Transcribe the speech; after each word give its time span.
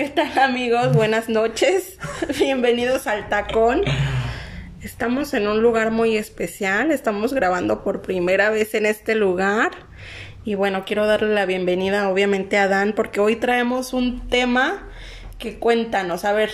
¿Qué 0.00 0.08
tal 0.08 0.38
amigos? 0.38 0.94
Buenas 0.94 1.28
noches. 1.28 1.98
Bienvenidos 2.38 3.06
al 3.06 3.28
tacón. 3.28 3.82
Estamos 4.80 5.34
en 5.34 5.46
un 5.46 5.60
lugar 5.60 5.90
muy 5.90 6.16
especial. 6.16 6.90
Estamos 6.90 7.34
grabando 7.34 7.84
por 7.84 8.00
primera 8.00 8.48
vez 8.48 8.74
en 8.74 8.86
este 8.86 9.14
lugar. 9.14 9.72
Y 10.42 10.54
bueno, 10.54 10.86
quiero 10.86 11.06
darle 11.06 11.34
la 11.34 11.44
bienvenida 11.44 12.08
obviamente 12.08 12.56
a 12.56 12.66
Dan 12.66 12.94
porque 12.96 13.20
hoy 13.20 13.36
traemos 13.36 13.92
un 13.92 14.26
tema 14.30 14.88
que 15.36 15.58
cuéntanos. 15.58 16.24
A 16.24 16.32
ver. 16.32 16.48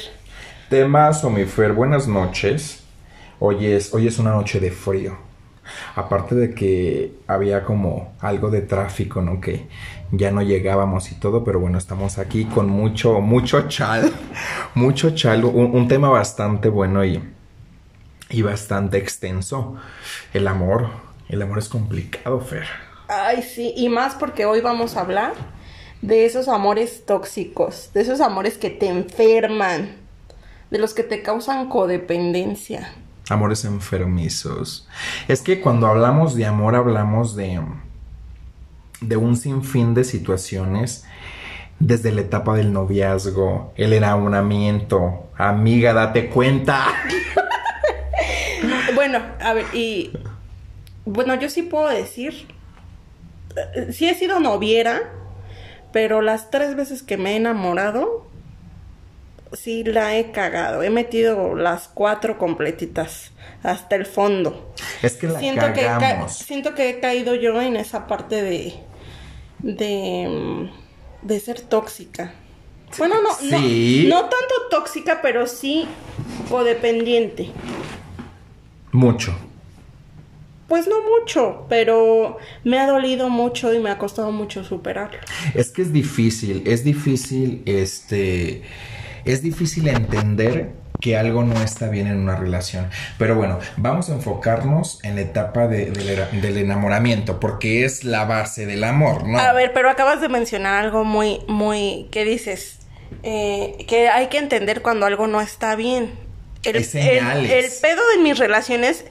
Tema 0.68 1.12
Somifer, 1.12 1.72
buenas 1.72 2.08
noches. 2.08 2.82
Hoy 3.38 3.66
es, 3.66 3.94
hoy 3.94 4.08
es 4.08 4.18
una 4.18 4.32
noche 4.32 4.58
de 4.58 4.72
frío. 4.72 5.18
Aparte 5.94 6.34
de 6.34 6.52
que 6.52 7.12
había 7.28 7.62
como 7.62 8.12
algo 8.18 8.50
de 8.50 8.62
tráfico, 8.62 9.22
¿no? 9.22 9.40
Que 9.40 9.68
ya 10.12 10.30
no 10.30 10.42
llegábamos 10.42 11.10
y 11.12 11.14
todo, 11.16 11.44
pero 11.44 11.60
bueno, 11.60 11.78
estamos 11.78 12.18
aquí 12.18 12.44
con 12.44 12.68
mucho, 12.68 13.20
mucho 13.20 13.68
chal, 13.68 14.12
mucho 14.74 15.10
chal, 15.10 15.44
un, 15.44 15.74
un 15.74 15.88
tema 15.88 16.08
bastante 16.08 16.68
bueno 16.68 17.04
y, 17.04 17.22
y 18.30 18.42
bastante 18.42 18.98
extenso. 18.98 19.76
El 20.32 20.48
amor, 20.48 20.90
el 21.28 21.42
amor 21.42 21.58
es 21.58 21.68
complicado, 21.68 22.40
Fer. 22.40 22.66
Ay, 23.08 23.42
sí, 23.42 23.72
y 23.76 23.88
más 23.88 24.14
porque 24.14 24.46
hoy 24.46 24.60
vamos 24.60 24.96
a 24.96 25.00
hablar 25.00 25.34
de 26.02 26.24
esos 26.24 26.48
amores 26.48 27.04
tóxicos, 27.06 27.90
de 27.94 28.02
esos 28.02 28.20
amores 28.20 28.58
que 28.58 28.70
te 28.70 28.88
enferman, 28.88 29.96
de 30.70 30.78
los 30.78 30.94
que 30.94 31.02
te 31.02 31.22
causan 31.22 31.68
codependencia. 31.68 32.92
Amores 33.28 33.64
enfermizos. 33.64 34.88
Es 35.26 35.42
que 35.42 35.60
cuando 35.60 35.86
hablamos 35.86 36.36
de 36.36 36.46
amor 36.46 36.76
hablamos 36.76 37.34
de 37.34 37.60
de 39.00 39.16
un 39.16 39.36
sinfín 39.36 39.94
de 39.94 40.04
situaciones 40.04 41.04
desde 41.78 42.12
la 42.12 42.22
etapa 42.22 42.56
del 42.56 42.72
noviazgo, 42.72 43.72
el 43.76 43.92
enamoramiento, 43.92 45.28
amiga, 45.36 45.92
date 45.92 46.28
cuenta. 46.30 46.86
bueno, 48.94 49.20
a 49.40 49.52
ver, 49.52 49.66
y 49.74 50.12
bueno, 51.04 51.34
yo 51.34 51.50
sí 51.50 51.62
puedo 51.62 51.88
decir, 51.88 52.46
sí 53.92 54.08
he 54.08 54.14
sido 54.14 54.40
noviera, 54.40 55.02
pero 55.92 56.22
las 56.22 56.50
tres 56.50 56.76
veces 56.76 57.02
que 57.02 57.16
me 57.16 57.32
he 57.32 57.36
enamorado, 57.36 58.26
sí 59.52 59.84
la 59.84 60.16
he 60.16 60.30
cagado. 60.30 60.82
He 60.82 60.90
metido 60.90 61.54
las 61.54 61.88
cuatro 61.88 62.38
completitas 62.38 63.32
hasta 63.62 63.96
el 63.96 64.06
fondo. 64.06 64.74
Es 65.02 65.14
que 65.14 65.28
la 65.28 65.38
siento 65.38 65.66
cagamos. 65.74 66.38
Que 66.38 66.44
siento 66.44 66.74
que 66.74 66.90
he 66.90 67.00
caído 67.00 67.34
yo 67.34 67.60
en 67.60 67.76
esa 67.76 68.06
parte 68.06 68.42
de 68.42 68.74
de 69.60 70.68
de 71.22 71.40
ser 71.40 71.60
tóxica. 71.60 72.34
Bueno, 72.98 73.16
no, 73.20 73.34
Sí. 73.34 74.06
no, 74.08 74.16
no 74.16 74.28
tanto 74.28 74.54
tóxica, 74.70 75.20
pero 75.22 75.46
sí 75.46 75.86
codependiente. 76.48 77.50
Mucho. 78.92 79.34
Pues 80.68 80.88
no 80.88 80.96
mucho, 81.02 81.66
pero 81.68 82.38
me 82.64 82.78
ha 82.78 82.86
dolido 82.88 83.28
mucho 83.28 83.72
y 83.72 83.78
me 83.78 83.90
ha 83.90 83.98
costado 83.98 84.32
mucho 84.32 84.64
superarlo. 84.64 85.18
Es 85.54 85.70
que 85.70 85.82
es 85.82 85.92
difícil, 85.92 86.62
es 86.66 86.82
difícil, 86.82 87.62
este, 87.66 88.62
es 89.24 89.42
difícil 89.42 89.86
entender 89.88 90.72
que 91.00 91.16
algo 91.16 91.42
no 91.44 91.60
está 91.62 91.88
bien 91.88 92.06
en 92.06 92.18
una 92.18 92.36
relación. 92.36 92.88
Pero 93.18 93.34
bueno, 93.36 93.58
vamos 93.76 94.08
a 94.10 94.14
enfocarnos 94.14 94.98
en 95.04 95.16
la 95.16 95.22
etapa 95.22 95.66
de- 95.68 95.90
del, 95.90 96.40
del 96.40 96.56
enamoramiento, 96.58 97.38
porque 97.40 97.84
es 97.84 98.04
la 98.04 98.24
base 98.24 98.66
del 98.66 98.84
amor, 98.84 99.26
¿no? 99.26 99.38
A 99.38 99.52
ver, 99.52 99.72
pero 99.72 99.90
acabas 99.90 100.20
de 100.20 100.28
mencionar 100.28 100.84
algo 100.84 101.04
muy, 101.04 101.40
muy, 101.48 102.08
¿qué 102.10 102.24
dices? 102.24 102.78
Eh, 103.22 103.84
que 103.88 104.08
hay 104.08 104.26
que 104.28 104.38
entender 104.38 104.82
cuando 104.82 105.06
algo 105.06 105.26
no 105.26 105.40
está 105.40 105.76
bien. 105.76 106.12
El, 106.64 106.76
el- 106.76 106.82
el 107.50 107.70
pedo 107.80 108.02
de 108.16 108.22
mis 108.22 108.38
relaciones 108.38 109.04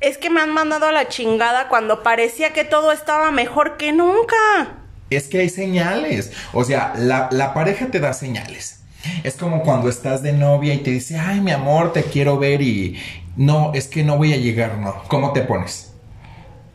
es 0.00 0.16
que 0.16 0.30
me 0.30 0.40
han 0.40 0.50
mandado 0.54 0.86
a 0.86 0.92
la 0.92 1.08
chingada 1.08 1.68
cuando 1.68 2.02
parecía 2.02 2.52
que 2.54 2.64
todo 2.64 2.92
estaba 2.92 3.30
mejor 3.30 3.76
que 3.76 3.92
nunca. 3.92 4.36
Es 5.10 5.28
que 5.28 5.40
hay 5.40 5.48
señales. 5.50 6.32
O 6.54 6.64
sea, 6.64 6.94
la, 6.96 7.28
la 7.32 7.52
pareja 7.52 7.86
te 7.88 8.00
da 8.00 8.14
señales. 8.14 8.79
Es 9.24 9.36
como 9.36 9.62
cuando 9.62 9.88
estás 9.88 10.22
de 10.22 10.32
novia 10.32 10.74
y 10.74 10.78
te 10.78 10.90
dice, 10.90 11.18
ay, 11.18 11.40
mi 11.40 11.50
amor, 11.50 11.92
te 11.92 12.02
quiero 12.04 12.38
ver 12.38 12.62
y 12.62 12.98
no, 13.36 13.72
es 13.74 13.86
que 13.86 14.02
no 14.02 14.16
voy 14.16 14.32
a 14.32 14.36
llegar, 14.36 14.78
no. 14.78 14.94
¿Cómo 15.08 15.32
te 15.32 15.42
pones? 15.42 15.89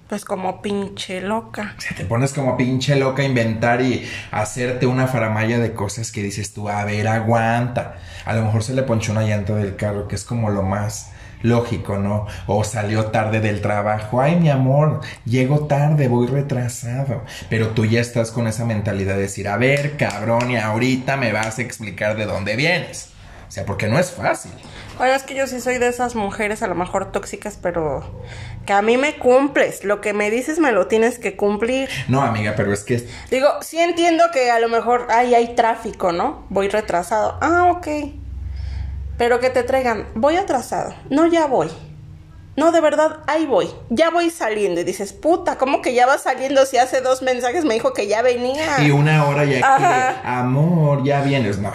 Pues 0.08 0.24
como 0.24 0.62
pinche 0.62 1.20
loca. 1.20 1.74
O 1.78 1.82
sea, 1.82 1.98
te 1.98 2.06
pones 2.06 2.32
como 2.32 2.56
pinche 2.58 2.96
loca 2.96 3.24
a 3.24 3.26
inventar 3.26 3.82
y 3.82 4.08
hacerte 4.30 4.86
una 4.86 5.08
faramaya 5.08 5.58
de 5.58 5.74
cosas 5.74 6.12
que 6.12 6.22
dices 6.22 6.54
tú, 6.54 6.70
a 6.70 6.86
ver, 6.86 7.08
aguanta. 7.08 7.96
A 8.24 8.36
lo 8.36 8.44
mejor 8.44 8.62
se 8.62 8.76
le 8.76 8.84
ponchó 8.84 9.14
una 9.14 9.24
llanta 9.24 9.56
del 9.56 9.76
carro, 9.76 10.08
que 10.08 10.16
es 10.16 10.24
como 10.24 10.52
lo 10.52 10.62
más 10.62 11.12
lógico, 11.42 11.98
¿no? 11.98 12.28
O 12.46 12.64
salió 12.64 13.06
tarde 13.08 13.40
del 13.40 13.62
trabajo, 13.62 14.22
ay, 14.22 14.36
mi 14.36 14.50
amor, 14.50 15.02
llego 15.26 15.66
tarde, 15.68 16.08
voy 16.08 16.28
retrasado. 16.28 17.24
Pero 17.50 17.70
tú 17.70 17.86
ya 17.86 18.02
estás 18.02 18.32
con 18.32 18.48
esa 18.48 18.66
mentalidad 18.66 19.16
de 19.16 19.22
decir, 19.22 19.48
a 19.48 19.58
ver, 19.58 19.98
cabrón, 19.98 20.52
y 20.52 20.58
ahorita 20.58 21.18
me 21.18 21.32
vas 21.32 21.58
a 21.58 21.62
explicar 21.62 22.16
de 22.16 22.26
dónde 22.26 22.56
vienes. 22.56 23.15
O 23.47 23.51
sea, 23.51 23.66
porque 23.66 23.88
no 23.88 24.00
es 24.00 24.11
fácil. 24.11 24.51
Bueno, 24.97 25.13
es 25.13 25.23
que 25.23 25.35
yo 25.35 25.45
sí 25.47 25.59
soy 25.59 25.78
de 25.78 25.88
esas 25.88 26.16
mujeres 26.16 26.63
a 26.63 26.67
lo 26.67 26.75
mejor 26.75 27.11
tóxicas, 27.11 27.59
pero 27.61 28.03
que 28.66 28.73
a 28.73 28.81
mí 28.81 28.97
me 28.97 29.17
cumples. 29.17 29.83
Lo 29.83 30.01
que 30.01 30.13
me 30.13 30.31
dices 30.31 30.59
me 30.59 30.72
lo 30.72 30.88
tienes 30.88 31.19
que 31.19 31.35
cumplir. 31.35 31.89
No, 32.07 32.22
amiga, 32.22 32.53
pero 32.56 32.73
es 32.73 32.83
que 32.83 33.07
Digo, 33.29 33.47
sí 33.61 33.79
entiendo 33.79 34.25
que 34.33 34.51
a 34.51 34.59
lo 34.59 34.69
mejor 34.69 35.07
ay, 35.09 35.35
hay 35.35 35.56
tráfico, 35.56 36.11
¿no? 36.11 36.45
Voy 36.50 36.69
retrasado. 36.69 37.38
Ah, 37.41 37.72
ok. 37.72 37.88
Pero 39.17 39.39
que 39.39 39.50
te 39.50 39.63
traigan, 39.63 40.07
voy 40.16 40.35
atrasado. 40.38 40.94
No, 41.09 41.27
ya 41.27 41.45
voy. 41.45 41.69
No, 42.57 42.72
de 42.72 42.79
verdad, 42.79 43.19
ahí 43.27 43.45
voy. 43.45 43.69
Ya 43.89 44.09
voy 44.12 44.29
saliendo. 44.29 44.79
Y 44.79 44.85
dices, 44.85 45.12
puta, 45.12 45.57
¿cómo 45.57 45.81
que 45.81 45.94
ya 45.94 46.06
va 46.06 46.17
saliendo 46.17 46.66
si 46.66 46.77
hace 46.77 47.01
dos 47.01 47.22
mensajes 47.22 47.66
me 47.66 47.73
dijo 47.73 47.91
que 47.94 48.07
ya 48.07 48.22
venía? 48.22 48.81
Y 48.81 48.91
una 48.91 49.25
hora 49.25 49.44
ya 49.44 49.59
Ajá. 49.59 50.22
que, 50.22 50.27
amor, 50.27 51.03
ya 51.03 51.22
vienes. 51.22 51.57
No, 51.57 51.73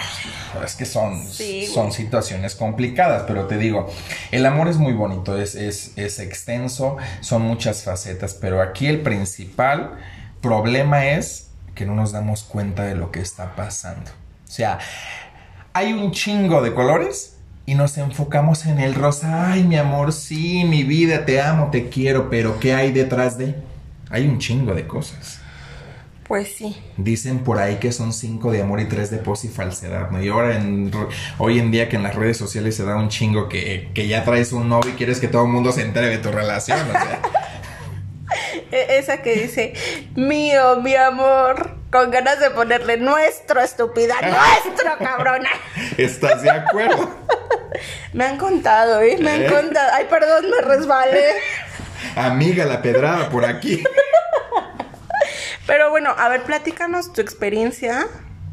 es 0.65 0.75
que 0.75 0.85
son, 0.87 1.27
Sí. 1.27 1.67
son 1.67 1.93
situaciones 1.93 2.55
complicadas, 2.55 3.25
pero 3.27 3.47
te 3.47 3.57
digo, 3.59 3.89
el 4.31 4.45
amor 4.47 4.69
es 4.69 4.77
muy 4.77 4.93
bonito, 4.93 5.41
es, 5.41 5.55
es, 5.55 5.93
es 5.97 6.19
extenso, 6.19 6.97
son 7.21 7.43
muchas 7.43 7.83
facetas, 7.85 8.35
pero 8.35 8.61
aquí 8.63 8.87
el 8.87 9.01
principal 9.01 9.93
problema 10.41 11.07
es 11.07 11.49
que 11.75 11.87
no 11.87 11.95
nos 11.95 12.13
damos 12.13 12.43
cuenta 12.43 12.85
de 12.85 12.95
lo 12.95 13.11
que 13.11 13.21
está 13.21 13.55
pasando. 13.57 14.11
O 14.49 14.53
sea, 14.53 14.79
hay 15.73 15.93
un 15.93 16.13
chingo 16.13 16.63
de 16.63 16.75
colores 16.75 17.37
y 17.67 17.75
nos 17.75 17.97
enfocamos 17.99 18.67
en 18.67 18.81
el 18.81 18.95
rosa. 18.95 19.53
Ay, 19.53 19.63
mi 19.63 19.77
amor, 19.77 20.13
sí, 20.13 20.65
mi 20.65 20.83
vida, 20.83 21.25
te 21.25 21.41
amo, 21.41 21.71
te 21.71 21.89
quiero, 21.89 22.29
pero 22.31 22.59
¿qué 22.59 22.75
hay 22.75 22.91
detrás 22.93 23.39
de? 23.39 23.55
Hay 24.11 24.27
un 24.27 24.39
chingo 24.41 24.75
de 24.75 24.87
cosas. 24.87 25.40
Pues 26.31 26.55
sí. 26.57 26.81
Dicen 26.97 27.41
por 27.41 27.59
ahí 27.59 27.79
que 27.81 27.91
son 27.91 28.13
cinco 28.13 28.53
de 28.53 28.63
amor 28.63 28.79
y 28.79 28.85
tres 28.85 29.11
de 29.11 29.19
pos 29.19 29.45
y 29.45 29.49
falsedad, 29.49 30.11
¿no? 30.13 30.23
Y 30.23 30.29
ahora 30.29 30.55
en, 30.55 30.89
hoy 31.39 31.59
en 31.59 31.73
día 31.73 31.89
que 31.89 31.97
en 31.97 32.05
las 32.05 32.15
redes 32.15 32.37
sociales 32.37 32.77
se 32.77 32.85
da 32.85 32.95
un 32.95 33.09
chingo 33.09 33.49
que, 33.49 33.91
que 33.95 34.07
ya 34.07 34.23
traes 34.23 34.53
un 34.53 34.69
novio 34.69 34.93
y 34.93 34.95
quieres 34.95 35.19
que 35.19 35.27
todo 35.27 35.43
el 35.43 35.49
mundo 35.49 35.73
se 35.73 35.83
entere 35.83 36.07
de 36.07 36.19
tu 36.19 36.31
relación, 36.31 36.79
o 36.89 36.93
sea. 36.93 37.21
E- 38.71 38.99
esa 38.99 39.23
que 39.23 39.35
dice, 39.35 39.75
mío, 40.15 40.77
mi 40.77 40.95
amor. 40.95 41.75
Con 41.91 42.13
ganas 42.13 42.39
de 42.39 42.51
ponerle 42.51 42.97
nuestro, 42.97 43.61
estúpida. 43.61 44.15
Nuestro, 44.23 44.99
cabrona. 45.01 45.51
¿Estás 45.99 46.43
de 46.43 46.51
acuerdo? 46.51 47.11
Me 48.13 48.27
han 48.27 48.39
contado, 48.39 49.01
¿eh? 49.01 49.19
Me 49.21 49.33
han 49.33 49.43
¿Eh? 49.43 49.47
contado. 49.47 49.91
Ay, 49.95 50.07
perdón, 50.09 50.45
me 50.49 50.61
resbalé. 50.65 51.25
Amiga, 52.15 52.67
la 52.67 52.81
pedrada 52.83 53.29
por 53.31 53.45
aquí. 53.45 53.83
Pero 55.71 55.89
bueno, 55.91 56.11
a 56.19 56.29
ver, 56.29 56.43
platícanos 56.43 57.13
tu 57.13 57.21
experiencia 57.21 58.09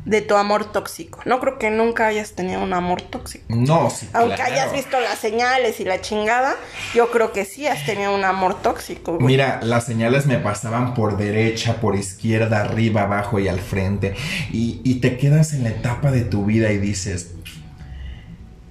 de 0.06 0.22
tu 0.22 0.36
amor 0.36 0.72
tóxico. 0.72 1.20
No 1.26 1.40
creo 1.40 1.58
que 1.58 1.72
nunca 1.72 2.06
hayas 2.06 2.34
tenido 2.34 2.62
un 2.62 2.74
amor 2.74 3.02
tóxico. 3.02 3.44
No, 3.50 3.90
sí, 3.90 4.08
Aunque 4.14 4.36
claro. 4.36 4.54
hayas 4.54 4.72
visto 4.72 5.00
las 5.00 5.18
señales 5.18 5.80
y 5.80 5.84
la 5.84 6.00
chingada, 6.00 6.54
yo 6.94 7.10
creo 7.10 7.32
que 7.34 7.44
sí 7.44 7.66
has 7.66 7.84
tenido 7.88 8.14
un 8.14 8.24
amor 8.24 8.62
tóxico. 8.62 9.14
güey. 9.16 9.26
Mira, 9.26 9.60
las 9.64 9.86
señales 9.88 10.28
me 10.28 10.38
pasaban 10.38 10.94
por 10.94 11.18
derecha, 11.18 11.82
por 11.82 11.96
izquierda, 11.96 12.62
arriba, 12.62 13.02
abajo 13.02 13.40
y 13.40 13.48
al 13.48 13.60
frente. 13.60 14.14
Y, 14.52 14.80
y 14.84 15.00
te 15.02 15.18
quedas 15.18 15.54
en 15.54 15.64
la 15.64 15.70
etapa 15.70 16.12
de 16.12 16.22
tu 16.22 16.46
vida 16.46 16.72
y 16.72 16.78
dices, 16.78 17.32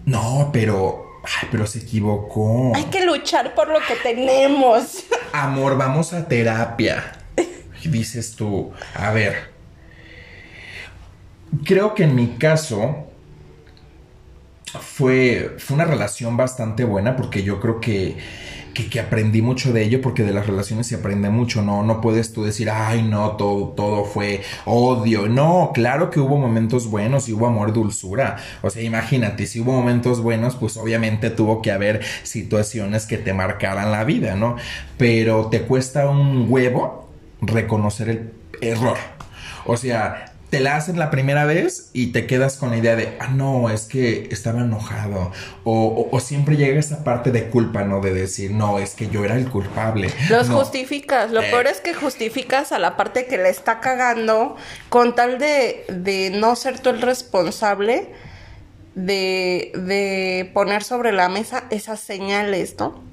no, 0.04 0.50
pero, 0.52 1.20
ay, 1.24 1.48
pero 1.50 1.66
se 1.66 1.80
equivocó. 1.80 2.72
Hay 2.76 2.84
que 2.84 3.04
luchar 3.04 3.56
por 3.56 3.66
lo 3.68 3.80
que 3.80 3.96
tenemos. 4.04 5.04
Amor, 5.32 5.76
vamos 5.76 6.12
a 6.12 6.28
terapia. 6.28 7.12
Dices 7.90 8.36
tú, 8.36 8.72
a 8.94 9.12
ver, 9.12 9.50
creo 11.64 11.94
que 11.94 12.04
en 12.04 12.14
mi 12.14 12.28
caso 12.38 13.06
fue, 14.80 15.56
fue 15.58 15.74
una 15.76 15.84
relación 15.84 16.36
bastante 16.36 16.84
buena 16.84 17.16
porque 17.16 17.42
yo 17.42 17.60
creo 17.60 17.80
que, 17.80 18.16
que, 18.74 18.88
que, 18.88 19.00
aprendí 19.00 19.40
mucho 19.40 19.72
de 19.72 19.84
ello 19.84 20.00
porque 20.02 20.22
de 20.22 20.32
las 20.32 20.46
relaciones 20.46 20.86
se 20.86 20.96
aprende 20.96 21.30
mucho, 21.30 21.62
¿no? 21.62 21.82
No 21.82 22.00
puedes 22.00 22.32
tú 22.32 22.44
decir, 22.44 22.68
ay, 22.70 23.02
no, 23.02 23.32
todo, 23.32 23.68
todo 23.68 24.04
fue 24.04 24.42
odio. 24.64 25.28
No, 25.28 25.70
claro 25.72 26.10
que 26.10 26.20
hubo 26.20 26.36
momentos 26.36 26.88
buenos 26.88 27.28
y 27.28 27.32
hubo 27.32 27.46
amor, 27.46 27.72
dulzura. 27.72 28.36
O 28.62 28.70
sea, 28.70 28.82
imagínate, 28.82 29.46
si 29.46 29.60
hubo 29.60 29.72
momentos 29.72 30.20
buenos, 30.20 30.56
pues 30.56 30.76
obviamente 30.76 31.30
tuvo 31.30 31.62
que 31.62 31.72
haber 31.72 32.02
situaciones 32.22 33.06
que 33.06 33.18
te 33.18 33.32
marcaran 33.32 33.92
la 33.92 34.04
vida, 34.04 34.34
¿no? 34.34 34.56
Pero 34.98 35.46
te 35.46 35.62
cuesta 35.62 36.08
un 36.08 36.46
huevo 36.48 37.05
reconocer 37.46 38.08
el 38.08 38.32
error. 38.60 38.98
O 39.64 39.76
sea, 39.76 40.32
te 40.50 40.60
la 40.60 40.76
hacen 40.76 40.98
la 40.98 41.10
primera 41.10 41.44
vez 41.44 41.90
y 41.92 42.08
te 42.08 42.26
quedas 42.26 42.56
con 42.56 42.70
la 42.70 42.76
idea 42.76 42.94
de, 42.94 43.16
ah, 43.18 43.28
no, 43.28 43.68
es 43.68 43.86
que 43.86 44.28
estaba 44.30 44.60
enojado. 44.60 45.32
O, 45.64 46.20
siempre 46.20 46.56
llega 46.56 46.78
esa 46.78 47.02
parte 47.04 47.32
de 47.32 47.48
culpa, 47.48 47.82
¿no? 47.82 48.00
De 48.00 48.12
decir, 48.12 48.52
no, 48.52 48.78
es 48.78 48.94
que 48.94 49.08
yo 49.08 49.24
era 49.24 49.36
el 49.36 49.50
culpable. 49.50 50.10
Los 50.30 50.48
justificas. 50.48 51.32
Lo 51.32 51.42
eh. 51.42 51.50
peor 51.50 51.66
es 51.66 51.80
que 51.80 51.94
justificas 51.94 52.72
a 52.72 52.78
la 52.78 52.96
parte 52.96 53.26
que 53.26 53.38
le 53.38 53.48
está 53.48 53.80
cagando 53.80 54.56
con 54.88 55.14
tal 55.14 55.38
de, 55.38 55.84
de 55.88 56.30
no 56.30 56.54
ser 56.54 56.78
tú 56.78 56.90
el 56.90 57.02
responsable 57.02 58.12
de, 58.94 59.72
de 59.74 60.50
poner 60.54 60.84
sobre 60.84 61.12
la 61.12 61.28
mesa 61.28 61.64
esas 61.70 62.00
señales, 62.00 62.76
¿no? 62.78 63.04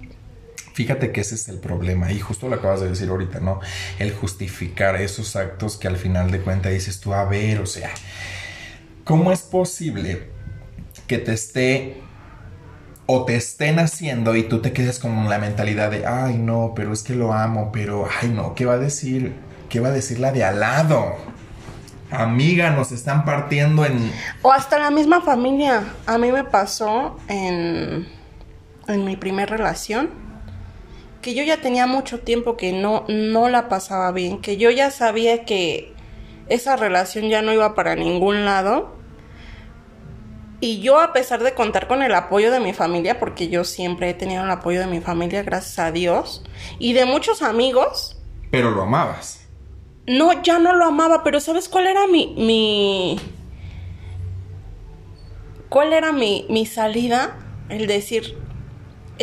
Fíjate 0.74 1.12
que 1.12 1.22
ese 1.22 1.36
es 1.36 1.48
el 1.50 1.60
problema 1.60 2.12
y 2.12 2.20
justo 2.20 2.50
lo 2.50 2.56
acabas 2.56 2.82
de 2.82 2.90
decir 2.90 3.10
ahorita, 3.10 3.40
¿no? 3.40 3.60
El 4.00 4.12
justificar 4.12 4.96
esos 4.96 5.36
actos 5.36 5.78
que 5.78 5.88
al 5.88 5.98
final 5.98 6.32
de 6.32 6.42
cuentas 6.42 6.72
dices 6.72 7.00
tú, 7.00 7.14
a 7.14 7.26
ver, 7.26 7.62
o 7.62 7.68
sea, 7.68 7.92
¿cómo 9.04 9.32
es 9.32 9.44
posible 9.44 10.30
que 11.06 11.20
te 11.20 11.34
esté 11.34 12.02
o 13.06 13.24
te 13.24 13.36
estén 13.36 13.78
haciendo 13.78 14.36
y 14.36 14.44
tú 14.44 14.62
te 14.62 14.74
quedes 14.74 14.98
con 14.98 15.30
la 15.30 15.38
mentalidad 15.38 15.92
de, 15.92 16.08
ay 16.08 16.38
no, 16.40 16.74
pero 16.76 16.92
es 16.92 17.04
que 17.04 17.14
lo 17.14 17.34
amo, 17.34 17.72
pero, 17.72 18.08
ay 18.22 18.30
no, 18.30 18.56
¿qué 18.56 18.66
va 18.66 18.74
a 18.74 18.80
decir? 18.80 19.36
¿Qué 19.70 19.80
va 19.80 19.90
a 19.90 19.92
decir 19.92 20.20
la 20.20 20.32
de 20.32 20.44
al 20.44 20.60
lado? 20.60 21.18
Amiga, 22.10 22.72
nos 22.72 22.92
están 22.92 23.26
partiendo 23.26 23.86
en... 23.86 24.12
O 24.42 24.52
hasta 24.52 24.80
la 24.80 24.90
misma 24.90 25.22
familia. 25.22 25.84
A 26.06 26.18
mí 26.18 26.32
me 26.32 26.44
pasó 26.44 27.18
en, 27.28 28.08
en 28.88 29.06
mi 29.06 29.18
primera 29.18 29.56
relación 29.56 30.23
que 31.24 31.34
yo 31.34 31.44
ya 31.44 31.58
tenía 31.58 31.88
mucho 31.88 32.20
tiempo 32.20 32.56
que 32.56 32.72
no, 32.72 33.06
no 33.08 33.50
la 33.50 33.68
pasaba 33.68 34.12
bien, 34.12 34.40
que 34.42 34.58
yo 34.58 34.70
ya 34.70 34.92
sabía 34.92 35.46
que 35.46 35.92
esa 36.50 36.76
relación 36.76 37.30
ya 37.30 37.42
no 37.42 37.52
iba 37.52 37.74
para 37.74 37.96
ningún 37.96 38.46
lado. 38.46 38.96
Y 40.60 40.80
yo 40.82 41.00
a 41.00 41.12
pesar 41.12 41.42
de 41.44 41.54
contar 41.54 41.88
con 41.88 42.04
el 42.04 42.14
apoyo 42.14 42.52
de 42.52 42.60
mi 42.60 42.74
familia, 42.74 43.20
porque 43.20 43.50
yo 43.50 43.64
siempre 43.64 44.10
he 44.10 44.14
tenido 44.14 44.44
el 44.44 44.52
apoyo 44.52 44.80
de 44.80 44.88
mi 44.88 45.02
familia, 45.02 45.44
gracias 45.44 45.80
a 45.80 45.92
Dios, 45.92 46.44
y 46.80 46.94
de 46.94 47.06
muchos 47.06 47.42
amigos. 47.42 48.22
Pero 48.52 48.72
lo 48.72 48.84
amabas. 48.84 49.48
No, 50.06 50.44
ya 50.44 50.60
no 50.60 50.76
lo 50.76 50.86
amaba, 50.86 51.24
pero 51.24 51.40
¿sabes 51.40 51.68
cuál 51.68 51.88
era 51.88 52.08
mi... 52.08 52.36
mi... 52.38 53.20
¿Cuál 55.70 55.92
era 55.92 56.12
mi, 56.12 56.46
mi 56.50 56.66
salida? 56.66 57.40
El 57.68 57.88
decir, 57.88 58.38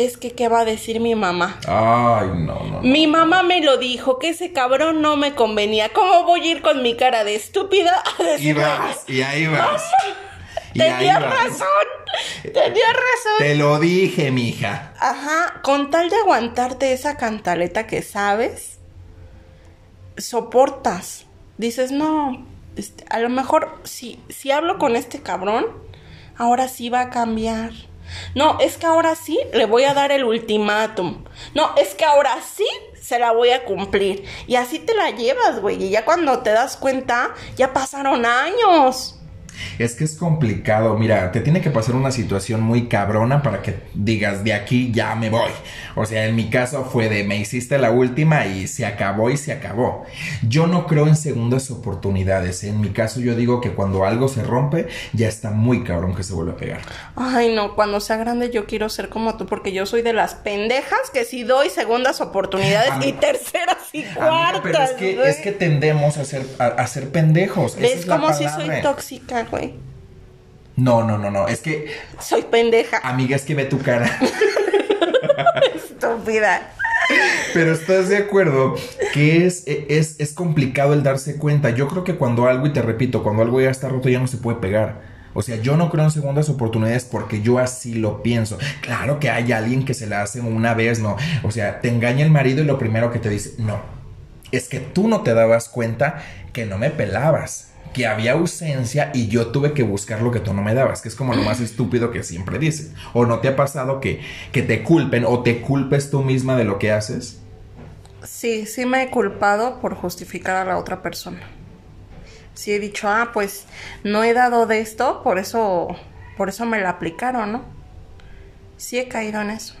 es 0.05 0.17
que 0.17 0.31
qué 0.31 0.47
va 0.47 0.61
a 0.61 0.65
decir 0.65 0.99
mi 0.99 1.15
mamá. 1.15 1.59
Ay, 1.67 2.29
no, 2.33 2.63
no. 2.63 2.81
Mi 2.81 3.07
mamá 3.07 3.43
me 3.43 3.61
lo 3.61 3.77
dijo, 3.77 4.19
que 4.19 4.29
ese 4.29 4.53
cabrón 4.53 5.01
no 5.01 5.17
me 5.17 5.33
convenía. 5.35 5.89
¿Cómo 5.89 6.23
voy 6.23 6.41
a 6.47 6.51
ir 6.51 6.61
con 6.61 6.81
mi 6.83 6.95
cara 6.95 7.23
de 7.23 7.35
estúpida 7.35 8.03
a 8.19 8.23
decirle? 8.23 8.49
Y 8.49 8.53
vas, 8.53 9.09
y 9.09 9.21
ahí 9.21 9.47
vas. 9.47 9.83
Tenías 10.73 11.21
razón. 11.21 11.67
Tenías 12.43 12.93
razón. 12.93 13.37
Te 13.39 13.55
lo 13.55 13.79
dije, 13.79 14.31
mija. 14.31 14.93
Ajá, 14.99 15.61
con 15.63 15.89
tal 15.89 16.09
de 16.09 16.17
aguantarte 16.17 16.93
esa 16.93 17.17
cantaleta 17.17 17.87
que 17.87 18.01
sabes, 18.01 18.79
soportas. 20.17 21.25
Dices, 21.57 21.91
no, 21.91 22.45
este, 22.75 23.05
a 23.09 23.19
lo 23.19 23.29
mejor 23.29 23.79
si, 23.83 24.19
si 24.29 24.51
hablo 24.51 24.77
con 24.77 24.95
este 24.95 25.21
cabrón, 25.21 25.65
ahora 26.37 26.67
sí 26.67 26.89
va 26.89 27.01
a 27.01 27.09
cambiar 27.09 27.71
no, 28.35 28.59
es 28.59 28.77
que 28.77 28.85
ahora 28.85 29.15
sí 29.15 29.39
le 29.53 29.65
voy 29.65 29.83
a 29.83 29.93
dar 29.93 30.11
el 30.11 30.23
ultimátum. 30.23 31.23
No, 31.53 31.73
es 31.77 31.95
que 31.95 32.05
ahora 32.05 32.37
sí 32.41 32.67
se 32.99 33.19
la 33.19 33.31
voy 33.31 33.49
a 33.49 33.65
cumplir. 33.65 34.23
Y 34.47 34.55
así 34.55 34.79
te 34.79 34.93
la 34.93 35.09
llevas, 35.11 35.59
güey. 35.59 35.83
Y 35.83 35.89
ya 35.89 36.05
cuando 36.05 36.39
te 36.39 36.51
das 36.51 36.77
cuenta, 36.77 37.33
ya 37.55 37.73
pasaron 37.73 38.25
años. 38.25 39.20
Es 39.79 39.95
que 39.95 40.03
es 40.03 40.15
complicado, 40.15 40.97
mira, 40.97 41.31
te 41.31 41.41
tiene 41.41 41.61
que 41.61 41.71
pasar 41.71 41.95
una 41.95 42.11
situación 42.11 42.61
muy 42.61 42.87
cabrona 42.87 43.41
para 43.41 43.61
que 43.61 43.75
digas, 43.93 44.43
de 44.43 44.53
aquí 44.53 44.91
ya 44.91 45.15
me 45.15 45.29
voy. 45.29 45.51
O 45.95 46.05
sea, 46.05 46.25
en 46.25 46.35
mi 46.35 46.49
caso 46.49 46.85
fue 46.85 47.09
de, 47.09 47.23
me 47.23 47.37
hiciste 47.37 47.77
la 47.77 47.91
última 47.91 48.45
y 48.45 48.67
se 48.67 48.85
acabó 48.85 49.29
y 49.29 49.37
se 49.37 49.51
acabó. 49.51 50.05
Yo 50.47 50.67
no 50.67 50.87
creo 50.87 51.07
en 51.07 51.15
segundas 51.15 51.71
oportunidades. 51.71 52.63
En 52.63 52.81
mi 52.81 52.89
caso 52.89 53.19
yo 53.19 53.35
digo 53.35 53.61
que 53.61 53.71
cuando 53.71 54.05
algo 54.05 54.27
se 54.27 54.43
rompe, 54.43 54.87
ya 55.13 55.27
está 55.27 55.51
muy 55.51 55.83
cabrón 55.83 56.15
que 56.15 56.23
se 56.23 56.33
vuelve 56.33 56.51
a 56.51 56.57
pegar. 56.57 56.81
Ay, 57.15 57.53
no, 57.53 57.75
cuando 57.75 57.99
sea 57.99 58.17
grande 58.17 58.49
yo 58.49 58.65
quiero 58.65 58.89
ser 58.89 59.09
como 59.09 59.37
tú, 59.37 59.45
porque 59.45 59.71
yo 59.71 59.85
soy 59.85 60.01
de 60.01 60.13
las 60.13 60.35
pendejas 60.35 61.09
que 61.13 61.25
sí 61.25 61.43
doy 61.43 61.69
segundas 61.69 62.21
oportunidades 62.21 63.05
y 63.05 63.13
terceras 63.13 63.77
y 63.93 64.03
cuartas. 64.03 64.61
pero 64.63 64.83
es 64.83 64.91
que, 64.91 65.29
es 65.29 65.37
que 65.37 65.51
tendemos 65.51 66.17
a 66.17 66.25
ser, 66.25 66.45
a, 66.59 66.87
ser 66.87 67.09
pendejos. 67.09 67.77
Es 67.77 68.05
como 68.05 68.33
si 68.33 68.47
soy 68.47 68.69
tóxica, 68.81 69.45
güey. 69.51 69.75
No, 70.75 71.03
no, 71.03 71.17
no, 71.17 71.29
no. 71.29 71.47
Es 71.47 71.59
que. 71.59 71.91
Soy 72.19 72.43
pendeja. 72.43 72.99
Amiga, 73.03 73.35
es 73.35 73.43
que 73.43 73.53
ve 73.53 73.65
tu 73.65 73.79
cara. 73.79 74.09
Estúpida. 75.75 76.73
Pero 77.53 77.73
estás 77.73 78.07
de 78.09 78.17
acuerdo 78.17 78.75
que 79.13 79.45
es, 79.45 79.63
es, 79.67 80.19
es 80.19 80.33
complicado 80.33 80.93
el 80.93 81.03
darse 81.03 81.37
cuenta. 81.37 81.71
Yo 81.71 81.87
creo 81.87 82.03
que 82.03 82.15
cuando 82.15 82.47
algo, 82.47 82.65
y 82.65 82.73
te 82.73 82.81
repito, 82.81 83.21
cuando 83.21 83.41
algo 83.43 83.59
ya 83.59 83.69
está 83.69 83.89
roto 83.89 84.07
ya 84.07 84.19
no 84.19 84.27
se 84.27 84.37
puede 84.37 84.59
pegar. 84.59 85.01
O 85.33 85.41
sea, 85.41 85.57
yo 85.57 85.77
no 85.77 85.89
creo 85.89 86.03
en 86.03 86.11
segundas 86.11 86.49
oportunidades 86.49 87.05
porque 87.05 87.41
yo 87.41 87.59
así 87.59 87.93
lo 87.93 88.21
pienso. 88.21 88.57
Claro 88.81 89.19
que 89.19 89.29
hay 89.29 89.51
alguien 89.51 89.85
que 89.85 89.93
se 89.93 90.07
la 90.07 90.21
hace 90.21 90.41
una 90.41 90.73
vez, 90.73 90.99
no. 90.99 91.15
O 91.43 91.51
sea, 91.51 91.79
te 91.79 91.89
engaña 91.89 92.25
el 92.25 92.31
marido 92.31 92.61
y 92.61 92.65
lo 92.65 92.77
primero 92.77 93.11
que 93.11 93.19
te 93.19 93.29
dice, 93.29 93.53
no. 93.57 93.81
Es 94.51 94.67
que 94.67 94.79
tú 94.79 95.07
no 95.07 95.21
te 95.21 95.33
dabas 95.33 95.69
cuenta 95.69 96.21
que 96.51 96.65
no 96.65 96.77
me 96.77 96.89
pelabas 96.89 97.70
que 97.93 98.07
había 98.07 98.33
ausencia 98.33 99.11
y 99.13 99.27
yo 99.27 99.47
tuve 99.47 99.73
que 99.73 99.83
buscar 99.83 100.21
lo 100.21 100.31
que 100.31 100.39
tú 100.39 100.53
no 100.53 100.61
me 100.61 100.73
dabas, 100.73 101.01
que 101.01 101.09
es 101.09 101.15
como 101.15 101.33
lo 101.33 101.43
más 101.43 101.59
estúpido 101.61 102.11
que 102.11 102.23
siempre 102.23 102.59
dice. 102.59 102.93
¿O 103.13 103.25
no 103.25 103.39
te 103.39 103.49
ha 103.49 103.55
pasado 103.55 103.99
que, 103.99 104.21
que 104.51 104.61
te 104.61 104.83
culpen 104.83 105.25
o 105.25 105.43
te 105.43 105.61
culpes 105.61 106.09
tú 106.09 106.21
misma 106.21 106.55
de 106.57 106.63
lo 106.63 106.79
que 106.79 106.91
haces? 106.91 107.39
Sí, 108.23 108.65
sí 108.65 108.85
me 108.85 109.03
he 109.03 109.09
culpado 109.09 109.79
por 109.79 109.95
justificar 109.95 110.55
a 110.55 110.65
la 110.65 110.77
otra 110.77 111.01
persona. 111.01 111.41
Sí 112.53 112.71
he 112.71 112.79
dicho, 112.79 113.07
ah, 113.07 113.31
pues 113.33 113.65
no 114.03 114.23
he 114.23 114.33
dado 114.33 114.67
de 114.67 114.81
esto, 114.81 115.23
por 115.23 115.39
eso, 115.39 115.87
por 116.37 116.49
eso 116.49 116.65
me 116.65 116.79
la 116.79 116.89
aplicaron, 116.89 117.51
¿no? 117.51 117.61
Sí 118.77 118.99
he 118.99 119.07
caído 119.07 119.41
en 119.41 119.51
eso. 119.51 119.75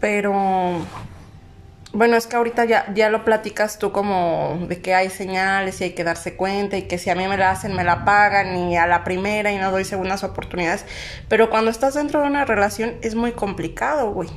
Pero 0.00 0.84
bueno, 1.92 2.16
es 2.16 2.26
que 2.26 2.36
ahorita 2.36 2.64
ya, 2.64 2.92
ya 2.94 3.10
lo 3.10 3.24
platicas 3.24 3.78
tú 3.78 3.92
como 3.92 4.64
de 4.68 4.80
que 4.80 4.94
hay 4.94 5.10
señales 5.10 5.80
y 5.80 5.84
hay 5.84 5.90
que 5.90 6.04
darse 6.04 6.36
cuenta 6.36 6.78
y 6.78 6.82
que 6.82 6.96
si 6.98 7.10
a 7.10 7.14
mí 7.14 7.26
me 7.28 7.36
la 7.36 7.50
hacen 7.50 7.76
me 7.76 7.84
la 7.84 8.04
pagan 8.04 8.56
y 8.56 8.76
a 8.76 8.86
la 8.86 9.04
primera 9.04 9.52
y 9.52 9.58
no 9.58 9.70
doy 9.70 9.84
segundas 9.84 10.24
oportunidades. 10.24 10.86
Pero 11.28 11.50
cuando 11.50 11.70
estás 11.70 11.94
dentro 11.94 12.22
de 12.22 12.28
una 12.28 12.44
relación 12.46 12.94
es 13.02 13.14
muy 13.14 13.32
complicado, 13.32 14.10
güey. 14.10 14.30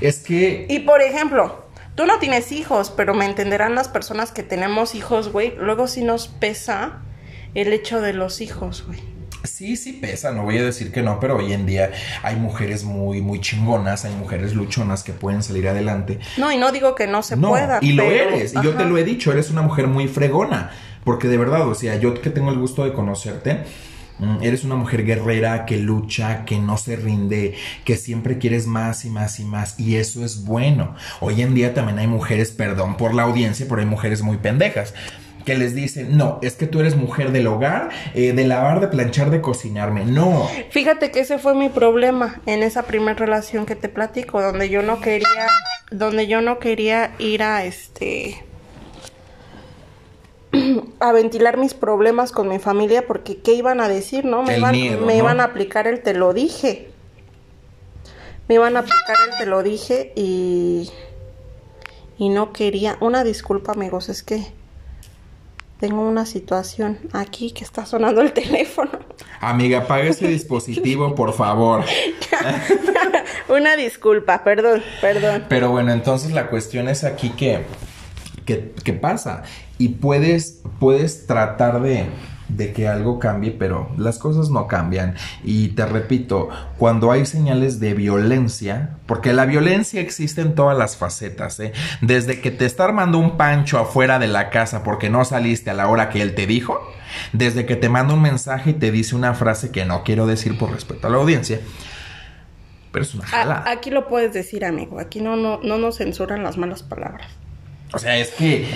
Es 0.00 0.20
que... 0.20 0.66
Y 0.68 0.80
por 0.80 1.00
ejemplo, 1.00 1.64
tú 1.94 2.04
no 2.04 2.18
tienes 2.18 2.52
hijos, 2.52 2.90
pero 2.90 3.14
me 3.14 3.24
entenderán 3.24 3.74
las 3.74 3.88
personas 3.88 4.30
que 4.30 4.42
tenemos 4.42 4.94
hijos, 4.94 5.32
güey. 5.32 5.54
Luego 5.56 5.86
sí 5.86 6.04
nos 6.04 6.28
pesa 6.28 7.00
el 7.54 7.72
hecho 7.72 8.02
de 8.02 8.12
los 8.12 8.42
hijos, 8.42 8.84
güey. 8.86 9.13
Sí, 9.44 9.76
sí 9.76 9.92
pesa, 9.92 10.32
no 10.32 10.44
voy 10.44 10.56
a 10.56 10.64
decir 10.64 10.90
que 10.90 11.02
no, 11.02 11.20
pero 11.20 11.36
hoy 11.36 11.52
en 11.52 11.66
día 11.66 11.90
hay 12.22 12.36
mujeres 12.36 12.82
muy, 12.82 13.20
muy 13.20 13.40
chingonas, 13.40 14.06
hay 14.06 14.14
mujeres 14.14 14.54
luchonas 14.54 15.04
que 15.04 15.12
pueden 15.12 15.42
salir 15.42 15.68
adelante. 15.68 16.18
No, 16.38 16.50
y 16.50 16.56
no 16.56 16.72
digo 16.72 16.94
que 16.94 17.06
no 17.06 17.22
se 17.22 17.36
pueda. 17.36 17.78
Y 17.82 17.92
lo 17.92 18.04
eres, 18.04 18.54
y 18.54 18.62
yo 18.62 18.74
te 18.74 18.86
lo 18.86 18.96
he 18.96 19.04
dicho, 19.04 19.32
eres 19.32 19.50
una 19.50 19.60
mujer 19.60 19.86
muy 19.86 20.08
fregona, 20.08 20.70
porque 21.04 21.28
de 21.28 21.36
verdad, 21.36 21.68
o 21.68 21.74
sea, 21.74 21.96
yo 21.96 22.14
que 22.14 22.30
tengo 22.30 22.50
el 22.50 22.58
gusto 22.58 22.86
de 22.86 22.94
conocerte, 22.94 23.64
mm, 24.18 24.42
Eres 24.42 24.64
una 24.64 24.76
mujer 24.76 25.04
guerrera 25.04 25.66
que 25.66 25.76
lucha, 25.76 26.46
que 26.46 26.58
no 26.58 26.78
se 26.78 26.96
rinde, 26.96 27.54
que 27.84 27.96
siempre 27.96 28.38
quieres 28.38 28.66
más 28.66 29.04
y 29.04 29.10
más 29.10 29.40
y 29.40 29.44
más. 29.44 29.78
Y 29.78 29.96
eso 29.96 30.24
es 30.24 30.44
bueno. 30.44 30.94
Hoy 31.20 31.42
en 31.42 31.54
día 31.54 31.74
también 31.74 31.98
hay 31.98 32.06
mujeres, 32.06 32.50
perdón 32.50 32.96
por 32.96 33.12
la 33.12 33.24
audiencia, 33.24 33.66
pero 33.68 33.80
hay 33.80 33.86
mujeres 33.86 34.22
muy 34.22 34.38
pendejas 34.38 34.94
que 35.44 35.56
les 35.56 35.74
dicen, 35.74 36.16
no, 36.16 36.38
es 36.42 36.54
que 36.54 36.66
tú 36.66 36.80
eres 36.80 36.96
mujer 36.96 37.32
del 37.32 37.46
hogar, 37.46 37.90
eh, 38.14 38.32
de 38.32 38.46
lavar, 38.46 38.80
de 38.80 38.88
planchar, 38.88 39.30
de 39.30 39.40
cocinarme. 39.40 40.04
No. 40.04 40.48
Fíjate 40.70 41.10
que 41.10 41.20
ese 41.20 41.38
fue 41.38 41.54
mi 41.54 41.68
problema 41.68 42.40
en 42.46 42.62
esa 42.62 42.84
primera 42.84 43.14
relación 43.14 43.66
que 43.66 43.76
te 43.76 43.88
platico, 43.88 44.42
donde 44.42 44.68
yo 44.68 44.82
no 44.82 45.00
quería, 45.00 45.48
donde 45.90 46.26
yo 46.26 46.40
no 46.40 46.58
quería 46.58 47.12
ir 47.18 47.42
a 47.42 47.64
este 47.64 48.44
a 51.00 51.12
ventilar 51.12 51.58
mis 51.58 51.74
problemas 51.74 52.32
con 52.32 52.48
mi 52.48 52.58
familia 52.58 53.06
porque 53.06 53.38
qué 53.38 53.52
iban 53.54 53.80
a 53.80 53.88
decir, 53.88 54.24
¿no? 54.24 54.42
Me, 54.42 54.58
iban, 54.58 55.06
me 55.06 55.16
iban 55.16 55.40
a 55.40 55.44
aplicar 55.44 55.86
el 55.86 56.02
te 56.02 56.14
lo 56.14 56.32
dije. 56.32 56.90
Me 58.48 58.56
iban 58.56 58.76
a 58.76 58.80
aplicar 58.80 59.16
el 59.28 59.38
te 59.38 59.46
lo 59.46 59.62
dije 59.62 60.12
y. 60.16 60.90
Y 62.16 62.28
no 62.28 62.52
quería. 62.52 62.96
Una 63.00 63.24
disculpa, 63.24 63.72
amigos, 63.72 64.08
es 64.08 64.22
que. 64.22 64.52
Tengo 65.78 66.08
una 66.08 66.24
situación 66.24 66.98
aquí 67.12 67.50
que 67.50 67.64
está 67.64 67.84
sonando 67.84 68.22
el 68.22 68.32
teléfono. 68.32 68.90
Amiga, 69.40 69.80
apaga 69.80 70.04
ese 70.04 70.28
dispositivo, 70.28 71.14
por 71.14 71.32
favor. 71.32 71.84
una 73.48 73.76
disculpa, 73.76 74.44
perdón, 74.44 74.82
perdón. 75.00 75.44
Pero 75.48 75.70
bueno, 75.70 75.92
entonces 75.92 76.32
la 76.32 76.48
cuestión 76.48 76.88
es 76.88 77.04
aquí 77.04 77.30
que. 77.30 77.64
¿Qué 78.44 78.92
pasa? 78.92 79.42
Y 79.78 79.88
puedes, 79.88 80.60
puedes 80.78 81.26
tratar 81.26 81.80
de 81.80 82.06
de 82.48 82.72
que 82.72 82.88
algo 82.88 83.18
cambie, 83.18 83.50
pero 83.52 83.90
las 83.96 84.18
cosas 84.18 84.50
no 84.50 84.66
cambian. 84.66 85.14
Y 85.42 85.68
te 85.68 85.86
repito, 85.86 86.48
cuando 86.78 87.10
hay 87.10 87.26
señales 87.26 87.80
de 87.80 87.94
violencia, 87.94 88.96
porque 89.06 89.32
la 89.32 89.46
violencia 89.46 90.00
existe 90.00 90.40
en 90.40 90.54
todas 90.54 90.76
las 90.76 90.96
facetas, 90.96 91.58
¿eh? 91.60 91.72
desde 92.00 92.40
que 92.40 92.50
te 92.50 92.66
está 92.66 92.84
armando 92.84 93.18
un 93.18 93.36
pancho 93.36 93.78
afuera 93.78 94.18
de 94.18 94.28
la 94.28 94.50
casa 94.50 94.82
porque 94.82 95.10
no 95.10 95.24
saliste 95.24 95.70
a 95.70 95.74
la 95.74 95.88
hora 95.88 96.10
que 96.10 96.22
él 96.22 96.34
te 96.34 96.46
dijo, 96.46 96.80
desde 97.32 97.66
que 97.66 97.76
te 97.76 97.88
manda 97.88 98.14
un 98.14 98.22
mensaje 98.22 98.70
y 98.70 98.74
te 98.74 98.90
dice 98.90 99.14
una 99.14 99.34
frase 99.34 99.70
que 99.70 99.84
no 99.84 100.04
quiero 100.04 100.26
decir 100.26 100.58
por 100.58 100.72
respeto 100.72 101.06
a 101.06 101.10
la 101.10 101.18
audiencia. 101.18 101.60
Pero 102.92 103.04
es 103.04 103.14
una 103.14 103.26
jalada. 103.26 103.64
Aquí 103.68 103.90
lo 103.90 104.06
puedes 104.06 104.32
decir, 104.32 104.64
amigo. 104.64 105.00
Aquí 105.00 105.20
no, 105.20 105.34
no, 105.34 105.58
no 105.60 105.78
nos 105.78 105.98
censuran 105.98 106.44
las 106.44 106.56
malas 106.56 106.84
palabras. 106.84 107.28
O 107.94 107.98
sea, 107.98 108.16
es 108.18 108.30
que 108.30 108.66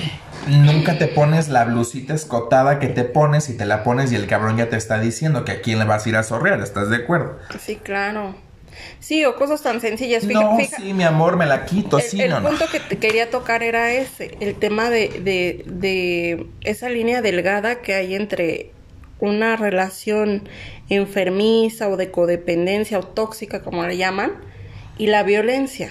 nunca 0.47 0.99
te 0.99 1.09
pones 1.09 1.49
la 1.49 1.65
blusita 1.65 2.15
escotada 2.15 2.79
que 2.79 2.89
te 2.89 3.05
pones 3.05 3.49
y 3.49 3.57
te 3.57 3.65
la 3.65 3.83
pones 3.83 4.13
y 4.13 4.15
el 4.15 4.27
cabrón 4.27 4.57
ya 4.57 4.69
te 4.69 4.77
está 4.77 4.99
diciendo 5.01 5.45
que 5.45 5.53
a 5.53 5.61
quién 5.61 5.79
le 5.79 5.85
vas 5.85 6.07
a 6.07 6.09
ir 6.09 6.17
a 6.17 6.23
sorrear, 6.23 6.61
¿estás 6.61 6.91
de 6.91 6.97
acuerdo? 6.97 7.39
Sí, 7.61 7.77
claro. 7.77 8.35
Sí, 9.01 9.25
o 9.25 9.35
cosas 9.35 9.63
tan 9.63 9.81
sencillas. 9.81 10.25
no, 10.25 10.57
sí, 10.77 10.93
mi 10.95 11.03
amor, 11.03 11.37
me 11.37 11.47
la 11.47 11.65
quito, 11.65 11.99
sí, 11.99 12.21
el 12.21 12.33
punto 12.35 12.67
que 12.71 12.79
te 12.79 12.99
quería 12.99 13.29
tocar 13.29 13.63
era 13.63 13.93
ese, 13.93 14.37
el 14.41 14.55
tema 14.55 14.89
de, 14.89 15.09
de, 15.09 15.65
de 15.67 16.47
esa 16.61 16.89
línea 16.89 17.21
delgada 17.21 17.83
que 17.83 17.95
hay 17.95 18.15
entre 18.15 18.73
una 19.21 19.57
relación 19.57 20.49
enfermiza 20.89 21.89
o 21.89 21.97
de 21.97 22.11
codependencia 22.11 22.99
o 22.99 23.03
tóxica, 23.03 23.63
como 23.63 23.85
le 23.85 23.97
llaman, 23.97 24.33
y 24.97 25.09
la 25.09 25.23
violencia. 25.23 25.91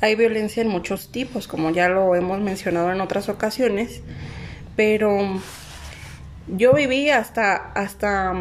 Hay 0.00 0.16
violencia 0.16 0.62
en 0.62 0.68
muchos 0.68 1.10
tipos, 1.10 1.48
como 1.48 1.70
ya 1.70 1.88
lo 1.88 2.14
hemos 2.14 2.40
mencionado 2.40 2.92
en 2.92 3.00
otras 3.00 3.28
ocasiones, 3.28 4.02
pero 4.76 5.40
yo 6.48 6.74
viví 6.74 7.10
hasta, 7.10 7.54
hasta 7.54 8.34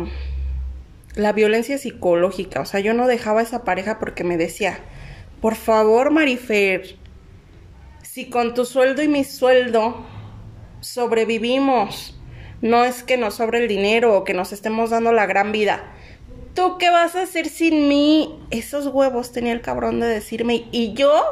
la 1.16 1.32
violencia 1.32 1.78
psicológica, 1.78 2.62
o 2.62 2.66
sea, 2.66 2.80
yo 2.80 2.94
no 2.94 3.08
dejaba 3.08 3.40
a 3.40 3.44
esa 3.44 3.64
pareja 3.64 4.00
porque 4.00 4.24
me 4.24 4.38
decía, 4.38 4.80
por 5.42 5.56
favor, 5.56 6.12
Marifer, 6.12 6.96
si 8.02 8.30
con 8.30 8.54
tu 8.54 8.66
sueldo 8.66 9.02
y 9.04 9.08
mi 9.08 9.24
sueldo 9.24 10.06
sobrevivimos, 10.82 12.20
no 12.62 12.84
es 12.86 13.04
que 13.04 13.18
nos 13.18 13.36
sobre 13.36 13.60
el 13.60 13.68
dinero 13.68 14.16
o 14.18 14.24
que 14.24 14.34
nos 14.34 14.54
estemos 14.54 14.90
dando 14.90 15.12
la 15.12 15.26
gran 15.26 15.52
vida, 15.52 15.84
¿tú 16.54 16.78
qué 16.78 16.90
vas 16.90 17.16
a 17.16 17.24
hacer 17.24 17.50
sin 17.50 17.88
mí? 17.88 18.40
Esos 18.52 18.88
huevos 18.88 19.32
tenía 19.32 19.54
el 19.54 19.62
cabrón 19.62 20.00
de 20.00 20.08
decirme. 20.08 20.66
Y 20.72 20.94
yo 20.94 21.24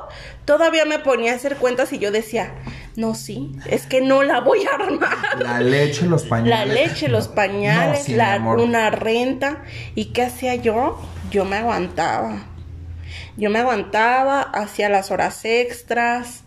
todavía 0.46 0.86
me 0.86 1.00
ponía 1.00 1.34
a 1.34 1.36
hacer 1.36 1.58
cuentas 1.58 1.94
y 1.94 2.00
yo 2.00 2.12
decía, 2.12 2.54
no, 2.96 3.16
sí, 3.16 3.52
es 3.70 3.86
que 3.86 4.02
no 4.02 4.24
la 4.24 4.42
voy 4.42 4.66
a 4.66 4.76
armar. 4.76 5.42
La 5.42 5.62
leche, 5.62 6.06
los 6.06 6.24
pañales. 6.24 6.68
La 6.68 6.74
leche, 6.74 7.08
los 7.08 7.28
pañales, 7.28 8.10
la, 8.10 8.38
una 8.38 8.90
renta. 8.90 9.64
¿Y 9.96 10.06
qué 10.06 10.24
hacía 10.24 10.56
yo? 10.56 11.00
Yo 11.30 11.46
me 11.46 11.58
aguantaba. 11.58 12.48
Yo 13.38 13.50
me 13.50 13.60
aguantaba, 13.60 14.42
hacía 14.42 14.90
las 14.90 15.12
horas 15.12 15.46
extras. 15.46 16.44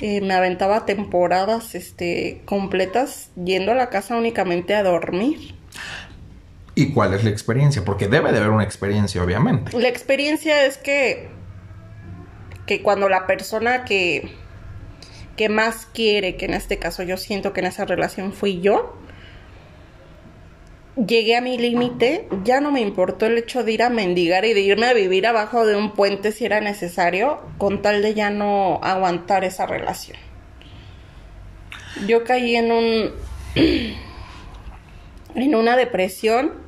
Eh, 0.00 0.20
me 0.20 0.34
aventaba 0.34 0.84
temporadas 0.84 1.74
este, 1.76 2.42
completas 2.44 3.30
yendo 3.36 3.72
a 3.72 3.74
la 3.76 3.88
casa 3.88 4.16
únicamente 4.16 4.74
a 4.74 4.82
dormir. 4.82 5.54
¿Y 6.74 6.92
cuál 6.92 7.12
es 7.14 7.22
la 7.22 7.30
experiencia? 7.30 7.84
Porque 7.84 8.08
debe 8.08 8.32
de 8.32 8.38
haber 8.38 8.50
una 8.50 8.64
experiencia, 8.64 9.22
obviamente. 9.22 9.78
La 9.78 9.88
experiencia 9.88 10.64
es 10.64 10.78
que, 10.78 11.28
que 12.66 12.82
cuando 12.82 13.08
la 13.10 13.26
persona 13.26 13.84
que, 13.84 14.32
que 15.36 15.48
más 15.50 15.86
quiere, 15.92 16.36
que 16.36 16.46
en 16.46 16.54
este 16.54 16.78
caso 16.78 17.02
yo 17.02 17.18
siento 17.18 17.52
que 17.52 17.60
en 17.60 17.66
esa 17.66 17.84
relación 17.84 18.32
fui 18.32 18.60
yo, 18.60 18.96
llegué 20.96 21.36
a 21.36 21.42
mi 21.42 21.58
límite, 21.58 22.26
ya 22.42 22.60
no 22.60 22.70
me 22.70 22.80
importó 22.80 23.26
el 23.26 23.36
hecho 23.36 23.64
de 23.64 23.72
ir 23.72 23.82
a 23.82 23.90
mendigar 23.90 24.46
y 24.46 24.54
de 24.54 24.60
irme 24.60 24.86
a 24.86 24.94
vivir 24.94 25.26
abajo 25.26 25.66
de 25.66 25.76
un 25.76 25.92
puente 25.92 26.32
si 26.32 26.46
era 26.46 26.60
necesario, 26.60 27.40
con 27.58 27.82
tal 27.82 28.00
de 28.00 28.14
ya 28.14 28.30
no 28.30 28.80
aguantar 28.82 29.44
esa 29.44 29.66
relación. 29.66 30.16
Yo 32.06 32.24
caí 32.24 32.56
en 32.56 32.72
un 32.72 33.12
en 35.34 35.54
una 35.54 35.76
depresión 35.76 36.61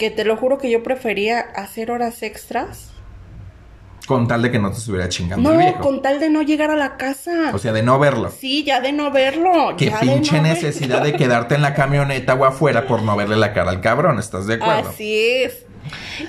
que 0.00 0.10
te 0.10 0.24
lo 0.24 0.38
juro 0.38 0.56
que 0.56 0.70
yo 0.70 0.82
prefería 0.82 1.40
hacer 1.40 1.90
horas 1.90 2.22
extras. 2.22 2.90
Con 4.06 4.26
tal 4.26 4.40
de 4.40 4.50
que 4.50 4.58
no 4.58 4.70
te 4.70 4.78
estuviera 4.78 5.10
chingando 5.10 5.52
no, 5.52 5.78
con 5.78 6.00
tal 6.00 6.18
de 6.18 6.30
no 6.30 6.40
llegar 6.40 6.70
a 6.70 6.76
la 6.76 6.96
casa. 6.96 7.50
O 7.52 7.58
sea, 7.58 7.74
de 7.74 7.82
no 7.82 7.98
verlo. 7.98 8.30
Sí, 8.30 8.64
ya 8.64 8.80
de 8.80 8.92
no 8.92 9.10
verlo. 9.10 9.76
Qué 9.76 9.92
pinche 10.00 10.40
necesidad 10.40 11.02
de 11.02 11.12
quedarte 11.12 11.54
en 11.54 11.60
la 11.60 11.74
camioneta 11.74 12.32
o 12.32 12.46
afuera 12.46 12.86
por 12.86 13.02
no 13.02 13.14
verle 13.14 13.36
la 13.36 13.52
cara 13.52 13.68
al 13.68 13.82
cabrón, 13.82 14.18
¿estás 14.18 14.46
de 14.46 14.54
acuerdo? 14.54 14.88
Así 14.88 15.42
es. 15.42 15.66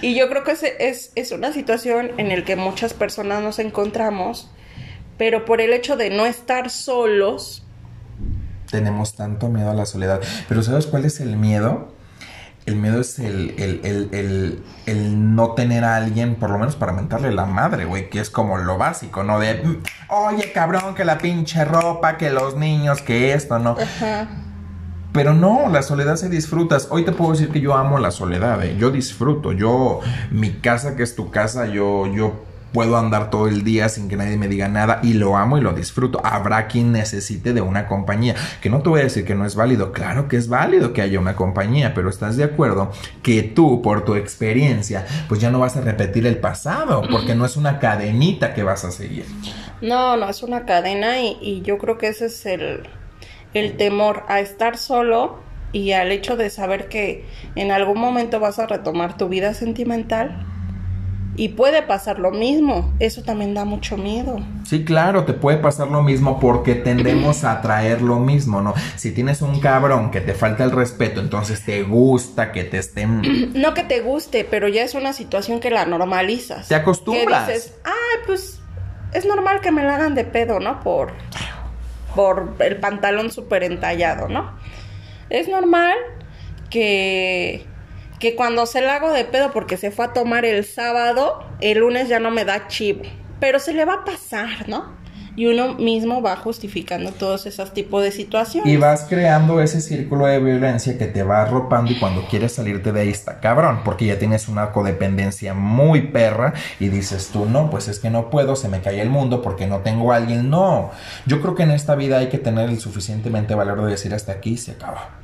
Y 0.02 0.16
yo 0.16 0.28
creo 0.28 0.44
que 0.44 0.52
es, 0.52 0.64
es, 0.64 1.12
es 1.16 1.32
una 1.32 1.54
situación 1.54 2.12
en 2.18 2.28
la 2.28 2.44
que 2.44 2.58
muchas 2.58 2.94
personas 2.94 3.42
nos 3.42 3.58
encontramos, 3.58 4.52
pero 5.18 5.46
por 5.46 5.62
el 5.62 5.72
hecho 5.72 5.96
de 5.96 6.10
no 6.10 6.26
estar 6.26 6.70
solos. 6.70 7.66
Tenemos 8.70 9.16
tanto 9.16 9.48
miedo 9.48 9.72
a 9.72 9.74
la 9.74 9.86
soledad. 9.86 10.20
Pero 10.50 10.62
¿sabes 10.62 10.88
cuál 10.88 11.06
es 11.06 11.22
el 11.22 11.38
miedo? 11.38 12.01
El 12.66 12.76
miedo 12.76 13.02
es 13.02 13.18
el, 13.18 13.56
el, 14.86 15.36
no 15.36 15.54
tener 15.54 15.84
a 15.84 15.96
alguien, 15.96 16.36
por 16.36 16.52
lo 16.52 16.60
menos 16.60 16.76
para 16.76 16.92
mentarle 16.92 17.32
la 17.32 17.46
madre, 17.46 17.86
güey, 17.86 18.10
que 18.10 18.20
es 18.20 18.30
como 18.30 18.58
lo 18.60 18.78
básico, 18.78 19.24
¿no? 19.24 19.40
De, 19.40 19.56
mm, 19.56 19.78
oye, 20.10 20.52
cabrón, 20.52 20.94
que 20.94 21.04
la 21.04 21.18
pinche 21.18 21.66
ropa, 21.66 22.18
que 22.18 22.30
los 22.30 22.56
niños, 22.56 23.02
que 23.02 23.34
esto, 23.34 23.58
¿no? 23.58 23.76
Pero 25.12 25.34
no, 25.34 25.70
la 25.70 25.82
soledad 25.82 26.16
se 26.16 26.30
disfruta. 26.30 26.78
Hoy 26.90 27.04
te 27.04 27.12
puedo 27.12 27.32
decir 27.32 27.50
que 27.50 27.60
yo 27.60 27.76
amo 27.76 28.00
la 28.00 28.12
soledad, 28.12 28.64
¿eh? 28.64 28.78
yo 28.78 28.92
disfruto. 28.92 29.52
Yo, 29.52 30.00
mi 30.30 30.52
casa 30.54 30.96
que 30.96 31.04
es 31.04 31.16
tu 31.16 31.32
casa, 31.32 31.66
yo, 31.66 32.08
yo 32.08 32.46
puedo 32.74 32.98
andar 32.98 33.30
todo 33.30 33.48
el 33.48 33.64
día 33.64 33.90
sin 33.90 34.08
que 34.08 34.18
nadie 34.18 34.38
me 34.38 34.48
diga 34.48 34.68
nada 34.68 35.00
y 35.04 35.14
lo 35.14 35.38
amo 35.38 35.58
y 35.58 35.62
lo 35.62 35.74
disfruto. 35.74 36.22
Habrá 36.24 36.68
quien 36.68 36.92
necesite 36.92 37.54
de 37.54 37.62
una 37.62 37.88
compañía, 37.88 38.36
que 38.62 38.70
no 38.70 38.82
te 38.82 38.90
voy 38.90 39.02
a 39.02 39.04
decir 39.04 39.26
que 39.26 39.36
no 39.36 39.46
es 39.46 39.56
válido, 39.56 39.92
claro 39.92 40.28
que 40.28 40.38
es 40.38 40.48
válido 40.48 40.94
que 40.94 41.02
haya 41.02 41.20
una 41.20 41.36
compañía, 41.36 41.94
pero 41.94 42.10
estás 42.10 42.38
de 42.38 42.44
acuerdo 42.44 42.92
que 43.24 43.44
tú 43.44 43.82
por 43.82 44.06
tu 44.06 44.16
experiencia 44.16 45.06
pues 45.28 45.42
ya 45.42 45.52
no 45.52 45.60
vas 45.60 45.78
a 45.78 45.82
repetir 45.82 46.26
el 46.26 46.38
pasado, 46.38 47.04
porque 47.12 47.36
no 47.36 47.46
es 47.46 47.58
una 47.58 47.80
cadenita 47.80 48.54
que 48.54 48.64
vas 48.64 48.86
a 48.86 48.92
seguir. 48.92 49.26
No, 49.82 50.18
no 50.18 50.30
es 50.30 50.44
una 50.44 50.66
cadena 50.66 51.22
y, 51.22 51.62
yo 51.64 51.78
creo 51.78 51.98
que 51.98 52.08
ese 52.08 52.26
es 52.26 52.46
el, 52.46 52.88
el 53.54 53.78
temor 53.78 54.24
a 54.28 54.40
estar 54.40 54.78
solo 54.78 55.40
y 55.74 55.92
al 55.92 56.12
hecho 56.12 56.38
de 56.38 56.50
saber 56.50 56.88
que 56.88 57.26
en 57.56 57.72
algún 57.72 58.00
momento 58.00 58.40
vas 58.40 58.60
a 58.60 58.68
retomar 58.68 59.18
tu 59.18 59.30
vida 59.30 59.54
sentimental 59.54 60.46
y 61.36 61.50
puede 61.50 61.82
pasar 61.82 62.20
lo 62.20 62.32
mismo, 62.32 62.94
eso 63.00 63.24
también 63.24 63.54
da 63.54 63.64
mucho 63.64 63.98
miedo. 63.98 64.40
Sí, 64.66 64.84
claro, 64.84 65.24
te 65.24 65.34
puede 65.34 65.58
pasar 65.58 65.88
lo 65.88 66.02
mismo 66.02 66.40
porque 66.40 66.76
tendemos 66.76 67.44
a 67.44 67.54
atraer 67.54 68.02
lo 68.02 68.20
mismo, 68.20 68.62
¿no? 68.62 68.74
Si 68.98 69.12
tienes 69.12 69.42
un 69.42 69.60
cabrón 69.60 70.12
que 70.12 70.20
te 70.20 70.34
falta 70.34 70.64
el 70.64 70.72
respeto, 70.72 71.22
entonces 71.22 71.64
te 71.64 71.84
gusta 71.84 72.52
que 72.52 72.66
te 72.66 72.78
estén... 72.78 73.52
No 73.62 73.74
que 73.74 73.84
te 73.84 74.02
guste, 74.02 74.46
pero 74.50 74.68
ya 74.68 74.84
es 74.84 74.94
una 74.94 75.14
situación 75.14 75.60
que 75.60 75.70
la 75.70 75.86
normalizas. 75.86 76.68
Te 76.68 76.76
acostumbras. 76.76 77.48
Que 77.48 77.54
dices, 77.54 77.80
ay, 77.86 78.20
pues 78.26 78.60
es 79.14 79.26
normal 79.26 79.62
que 79.62 79.72
me 79.72 79.84
la 79.84 79.96
hagan 79.96 80.16
de 80.16 80.26
pedo, 80.26 80.60
¿no? 80.60 80.82
Por, 80.82 81.14
por 82.16 82.56
el 82.60 82.78
pantalón 82.78 83.32
súper 83.32 83.64
entallado, 83.64 84.28
¿no? 84.28 84.52
Es 85.30 85.48
normal 85.48 85.96
que 86.70 87.66
que 88.22 88.36
cuando 88.36 88.68
se 88.68 88.82
la 88.82 88.96
hago 88.96 89.12
de 89.12 89.26
pedo 89.26 89.52
porque 89.52 89.76
se 89.78 89.90
fue 89.90 90.06
a 90.06 90.14
tomar 90.14 90.46
el 90.46 90.64
sábado, 90.64 91.44
el 91.60 91.80
lunes 91.80 92.08
ya 92.08 92.20
no 92.20 92.30
me 92.30 92.46
da 92.46 92.68
chivo. 92.68 93.02
Pero 93.40 93.60
se 93.60 93.74
le 93.74 93.84
va 93.84 93.96
a 93.96 94.06
pasar, 94.06 94.70
¿no? 94.70 95.02
Y 95.36 95.48
uno 95.48 95.74
mismo 95.76 96.22
va 96.22 96.36
justificando 96.36 97.12
todos 97.14 97.48
esos 97.48 97.74
tipos 97.74 98.04
de 98.04 98.12
situaciones. 98.12 98.72
Y 98.72 98.78
vas 98.78 99.08
creando 99.10 99.60
ese 99.60 99.82
círculo 99.82 100.28
de 100.28 100.40
violencia 100.40 101.00
que 101.00 101.08
te 101.08 101.24
va 101.24 101.42
arropando 101.42 101.92
y 101.92 102.00
cuando 102.00 102.28
quieres 102.28 102.52
salirte 102.52 102.92
de 102.92 103.02
ahí 103.02 103.10
está 103.10 103.40
cabrón, 103.40 103.80
porque 103.84 104.06
ya 104.06 104.20
tienes 104.20 104.48
una 104.48 104.72
codependencia 104.72 105.56
muy 105.56 106.02
perra 106.02 106.54
y 106.80 106.90
dices 106.90 107.32
tú, 107.34 107.46
no, 107.46 107.72
pues 107.72 107.88
es 107.88 108.00
que 108.00 108.12
no 108.12 108.30
puedo, 108.30 108.56
se 108.56 108.70
me 108.70 108.82
cae 108.82 109.02
el 109.02 109.10
mundo 109.10 109.42
porque 109.42 109.66
no 109.66 109.80
tengo 109.80 110.12
a 110.12 110.18
alguien. 110.18 110.52
No, 110.52 110.92
yo 111.26 111.42
creo 111.42 111.56
que 111.56 111.64
en 111.64 111.72
esta 111.72 111.96
vida 111.96 112.20
hay 112.20 112.30
que 112.30 112.38
tener 112.38 112.70
el 112.70 112.80
suficientemente 112.80 113.56
valor 113.56 113.84
de 113.84 113.92
decir 113.92 114.14
hasta 114.14 114.34
aquí 114.34 114.58
se 114.58 114.74
acaba. 114.74 115.21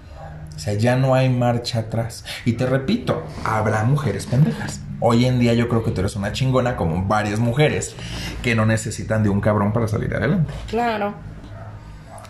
O 0.58 0.60
sea, 0.60 0.74
ya 0.74 0.96
no 0.96 1.14
hay 1.14 1.30
marcha 1.30 1.82
atrás. 1.82 2.26
Y 2.44 2.54
te 2.54 2.66
repito, 2.66 3.24
habrá 3.46 3.84
mujeres 3.84 4.26
pendejas. 4.26 4.82
Hoy 5.00 5.26
en 5.26 5.38
día 5.38 5.54
yo 5.54 5.70
creo 5.70 5.84
que 5.84 5.92
tú 5.92 6.02
eres 6.02 6.16
una 6.16 6.32
chingona 6.32 6.76
como 6.76 7.04
varias 7.04 7.40
mujeres 7.40 7.96
que 8.42 8.56
no 8.56 8.66
necesitan 8.66 9.22
de 9.22 9.30
un 9.30 9.40
cabrón 9.40 9.72
para 9.72 9.88
salir 9.88 10.16
adelante. 10.16 10.52
Claro. 10.68 11.14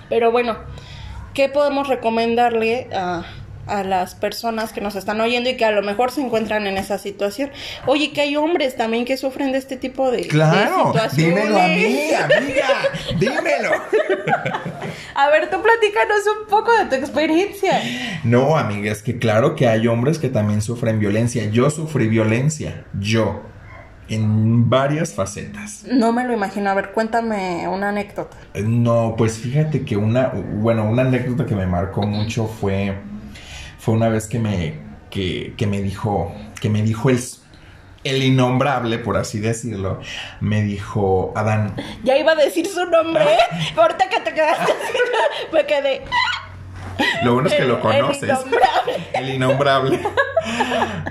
Pero 0.09 0.29
bueno, 0.33 0.57
¿qué 1.33 1.47
podemos 1.47 1.87
recomendarle 1.87 2.89
a, 2.93 3.23
a 3.67 3.83
las 3.83 4.15
personas 4.15 4.73
que 4.73 4.81
nos 4.81 4.95
están 4.95 5.19
oyendo 5.21 5.49
y 5.49 5.57
que 5.57 5.65
a 5.65 5.71
lo 5.71 5.81
mejor 5.81 6.11
se 6.11 6.21
encuentran 6.21 6.67
en 6.67 6.77
esa 6.77 6.97
situación? 6.97 7.49
Oye, 7.85 8.11
que 8.11 8.21
hay 8.21 8.35
hombres 8.35 8.75
también 8.75 9.05
que 9.05 9.17
sufren 9.17 9.51
de 9.51 9.57
este 9.57 9.77
tipo 9.77 10.09
de, 10.11 10.17
de 10.17 10.27
Claro, 10.27 10.87
situaciones. 10.87 11.35
dímelo 11.35 11.59
a 11.59 11.67
mí, 11.67 12.09
amiga, 12.13 12.67
dímelo. 13.19 13.71
A 15.15 15.29
ver, 15.29 15.49
tú 15.49 15.57
platícanos 15.61 16.19
un 16.41 16.47
poco 16.49 16.71
de 16.77 16.85
tu 16.85 16.95
experiencia. 16.95 17.81
No, 18.23 18.57
amiga, 18.57 18.91
es 18.91 19.01
que 19.01 19.17
claro 19.17 19.55
que 19.55 19.67
hay 19.67 19.87
hombres 19.87 20.19
que 20.19 20.29
también 20.29 20.61
sufren 20.61 20.99
violencia. 20.99 21.45
Yo 21.49 21.69
sufrí 21.69 22.07
violencia, 22.07 22.85
yo, 22.99 23.41
en 24.09 24.69
varias 24.69 25.13
facetas. 25.13 25.83
No 25.91 26.13
me 26.13 26.23
lo 26.23 26.33
imagino. 26.33 26.69
A 26.69 26.73
ver, 26.75 26.91
cuéntame 26.91 27.67
una 27.67 27.89
anécdota. 27.89 28.37
No, 28.63 29.15
pues 29.17 29.37
fíjate 29.39 29.83
que 29.83 29.97
una, 29.97 30.27
bueno, 30.29 30.87
una 30.89 31.01
anécdota 31.01 31.45
que 31.45 31.55
me 31.55 31.65
marcó 31.67 32.03
mucho 32.03 32.45
fue, 32.47 32.95
fue 33.87 33.95
una 33.95 34.09
vez 34.09 34.27
que 34.27 34.37
me, 34.37 34.73
que, 35.09 35.53
que 35.55 35.65
me 35.65 35.81
dijo, 35.81 36.35
que 36.59 36.69
me 36.69 36.81
dijo 36.81 37.09
el, 37.09 37.17
el 38.03 38.21
innombrable, 38.21 38.97
por 38.97 39.15
así 39.15 39.39
decirlo, 39.39 40.01
me 40.41 40.61
dijo, 40.61 41.31
Adán, 41.37 41.73
Ya 42.03 42.17
iba 42.17 42.33
a 42.33 42.35
decir 42.35 42.67
su 42.67 42.85
nombre, 42.85 43.23
¿eh? 43.23 43.71
Ahorita 43.77 44.09
que 44.09 44.19
te 44.19 44.33
quedaste 44.33 44.73
me 45.53 45.65
quedé. 45.65 46.01
lo 47.23 47.35
bueno 47.35 47.47
es 47.47 47.53
que 47.55 47.61
El- 47.61 47.69
lo 47.69 47.75
el 47.75 47.79
conoces. 47.81 48.23
innombrable. 48.23 48.93
El 49.13 49.29
innombrable. 49.29 49.99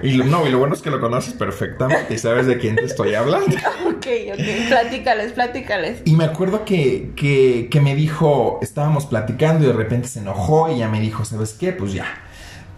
Y 0.03 0.13
lo- 0.13 0.25
no, 0.27 0.47
y 0.47 0.51
lo 0.51 0.59
bueno 0.59 0.75
es 0.75 0.83
que 0.83 0.91
lo 0.91 1.01
conoces 1.01 1.33
perfectamente 1.33 2.13
y 2.13 2.19
sabes 2.19 2.47
de 2.47 2.59
quién 2.59 2.77
te 2.77 2.85
estoy 2.85 3.15
hablando. 3.15 3.47
Ok, 3.87 4.07
ok. 4.35 4.69
Platícales, 4.69 5.33
platícales. 5.33 6.03
Y 6.05 6.13
me 6.15 6.25
acuerdo 6.25 6.67
que, 6.67 7.13
que, 7.17 7.69
que 7.71 7.81
me 7.81 7.95
dijo, 7.95 8.59
estábamos 8.61 9.07
platicando 9.07 9.65
y 9.65 9.69
de 9.69 9.73
repente 9.73 10.09
se 10.09 10.19
enojó 10.19 10.71
y 10.71 10.79
ya 10.81 10.89
me 10.91 11.01
dijo, 11.01 11.25
¿sabes 11.25 11.55
qué? 11.55 11.73
Pues 11.73 11.95
ya, 11.95 12.05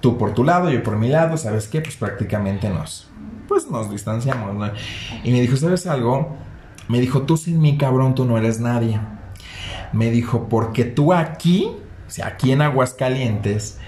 tú 0.00 0.18
por 0.18 0.34
tu 0.34 0.44
lado, 0.44 0.70
yo 0.70 0.82
por 0.82 0.96
mi 0.96 1.08
lado, 1.08 1.36
¿sabes 1.36 1.68
qué? 1.68 1.80
Pues 1.80 1.96
prácticamente 1.96 2.68
nos, 2.68 3.08
pues 3.46 3.70
nos 3.70 3.90
distanciamos, 3.90 4.54
¿no? 4.54 4.70
Y 5.24 5.30
me 5.30 5.40
dijo, 5.40 5.56
¿sabes 5.56 5.86
algo? 5.86 6.36
Me 6.88 7.00
dijo, 7.00 7.22
tú 7.22 7.36
sin 7.36 7.60
mí, 7.60 7.76
cabrón, 7.76 8.14
tú 8.14 8.24
no 8.24 8.38
eres 8.38 8.60
nadie. 8.60 9.00
Me 9.92 10.10
dijo, 10.10 10.48
porque 10.48 10.84
tú 10.84 11.12
aquí, 11.12 11.76
o 12.06 12.10
sea, 12.10 12.28
aquí 12.28 12.52
en 12.52 12.62
Aguascalientes, 12.62 13.78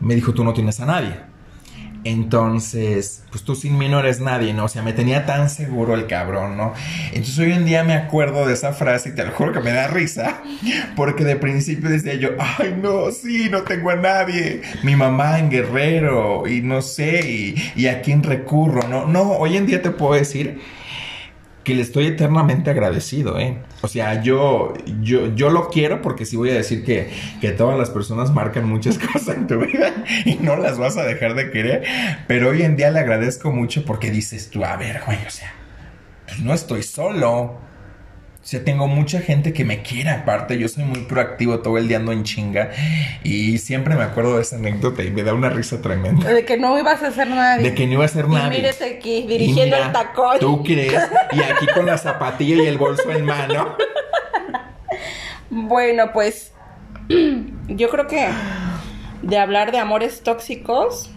me 0.00 0.14
dijo, 0.14 0.34
tú 0.34 0.44
no 0.44 0.52
tienes 0.52 0.80
a 0.80 0.86
nadie. 0.86 1.33
Entonces, 2.04 3.22
pues 3.30 3.44
tú 3.44 3.54
sin 3.54 3.78
mí 3.78 3.88
no 3.88 3.98
eres 3.98 4.20
nadie, 4.20 4.52
¿no? 4.52 4.64
O 4.64 4.68
sea, 4.68 4.82
me 4.82 4.92
tenía 4.92 5.24
tan 5.24 5.48
seguro 5.48 5.94
el 5.94 6.06
cabrón, 6.06 6.56
¿no? 6.56 6.74
Entonces 7.08 7.38
hoy 7.38 7.52
en 7.52 7.64
día 7.64 7.82
me 7.82 7.94
acuerdo 7.94 8.46
de 8.46 8.52
esa 8.52 8.72
frase 8.74 9.08
y 9.08 9.12
te 9.12 9.24
lo 9.24 9.32
juro 9.32 9.52
que 9.52 9.60
me 9.60 9.72
da 9.72 9.88
risa, 9.88 10.42
porque 10.96 11.24
de 11.24 11.36
principio 11.36 11.88
decía 11.88 12.14
yo, 12.14 12.30
ay, 12.38 12.78
no, 12.80 13.10
sí, 13.10 13.48
no 13.50 13.62
tengo 13.62 13.90
a 13.90 13.96
nadie. 13.96 14.60
Mi 14.82 14.96
mamá 14.96 15.38
en 15.38 15.50
Guerrero 15.50 16.46
y 16.46 16.60
no 16.60 16.82
sé, 16.82 17.54
y, 17.74 17.86
a 17.86 18.02
quién 18.02 18.22
recurro, 18.22 18.86
¿no? 18.88 19.06
No, 19.06 19.32
hoy 19.32 19.56
en 19.56 19.66
día 19.66 19.82
te 19.82 19.90
puedo 19.90 20.14
decir 20.14 20.60
que 21.64 21.74
le 21.74 21.82
estoy 21.82 22.06
eternamente 22.06 22.70
agradecido, 22.70 23.38
¿eh? 23.38 23.58
O 23.80 23.88
sea, 23.88 24.22
yo, 24.22 24.74
yo, 25.00 25.34
yo 25.34 25.50
lo 25.50 25.70
quiero 25.70 26.02
porque 26.02 26.26
sí 26.26 26.36
voy 26.36 26.50
a 26.50 26.54
decir 26.54 26.84
que, 26.84 27.10
que 27.40 27.50
todas 27.50 27.78
las 27.78 27.90
personas 27.90 28.32
marcan 28.32 28.68
muchas 28.68 28.98
cosas 29.12 29.36
en 29.36 29.46
tu 29.46 29.58
vida 29.58 29.92
y 30.24 30.34
no 30.34 30.56
las 30.56 30.78
vas 30.78 30.96
a 30.96 31.04
dejar 31.04 31.34
de 31.34 31.50
querer, 31.50 31.84
pero 32.26 32.50
hoy 32.50 32.62
en 32.62 32.76
día 32.76 32.90
le 32.90 33.00
agradezco 33.00 33.50
mucho 33.50 33.84
porque 33.84 34.10
dices 34.10 34.50
tú, 34.50 34.64
a 34.64 34.76
ver, 34.76 35.00
güey, 35.06 35.18
o 35.26 35.30
sea, 35.30 35.52
pues 36.26 36.40
no 36.40 36.52
estoy 36.52 36.82
solo. 36.82 37.58
O 38.44 38.46
sea, 38.46 38.62
tengo 38.62 38.86
mucha 38.88 39.20
gente 39.20 39.54
que 39.54 39.64
me 39.64 39.80
quiere 39.80 40.10
aparte, 40.10 40.58
yo 40.58 40.68
soy 40.68 40.84
muy 40.84 41.00
proactivo, 41.00 41.60
todo 41.60 41.78
el 41.78 41.88
día 41.88 41.96
ando 41.96 42.12
en 42.12 42.24
chinga 42.24 42.72
y 43.22 43.56
siempre 43.56 43.94
me 43.94 44.02
acuerdo 44.02 44.36
de 44.36 44.42
esa 44.42 44.56
anécdota 44.56 45.02
y 45.02 45.10
me 45.10 45.22
da 45.22 45.32
una 45.32 45.48
risa 45.48 45.80
tremenda. 45.80 46.28
De 46.28 46.44
que 46.44 46.58
no 46.58 46.78
ibas 46.78 47.02
a 47.02 47.06
hacer 47.06 47.26
nadie. 47.28 47.70
De 47.70 47.74
que 47.74 47.86
no 47.86 47.94
iba 47.94 48.04
a 48.04 48.08
ser 48.08 48.26
Y 48.26 48.34
nadie. 48.34 48.58
mírate 48.60 48.96
aquí, 48.98 49.16
Y 49.16 49.26
dirigiendo 49.26 49.76
mira, 49.76 49.86
el 49.86 49.92
tacón. 49.92 50.38
¿Tú 50.40 50.62
crees? 50.62 50.92
Y 51.32 51.40
aquí 51.40 51.66
con 51.74 51.86
la 51.86 51.96
zapatilla 51.96 52.62
y 52.62 52.66
el 52.66 52.76
bolso 52.76 53.10
en 53.10 53.24
mano. 53.24 53.76
Bueno, 55.48 56.12
pues 56.12 56.52
yo 57.68 57.88
creo 57.88 58.06
que 58.06 58.28
de 59.22 59.38
hablar 59.38 59.72
de 59.72 59.78
amores 59.78 60.22
tóxicos 60.22 61.10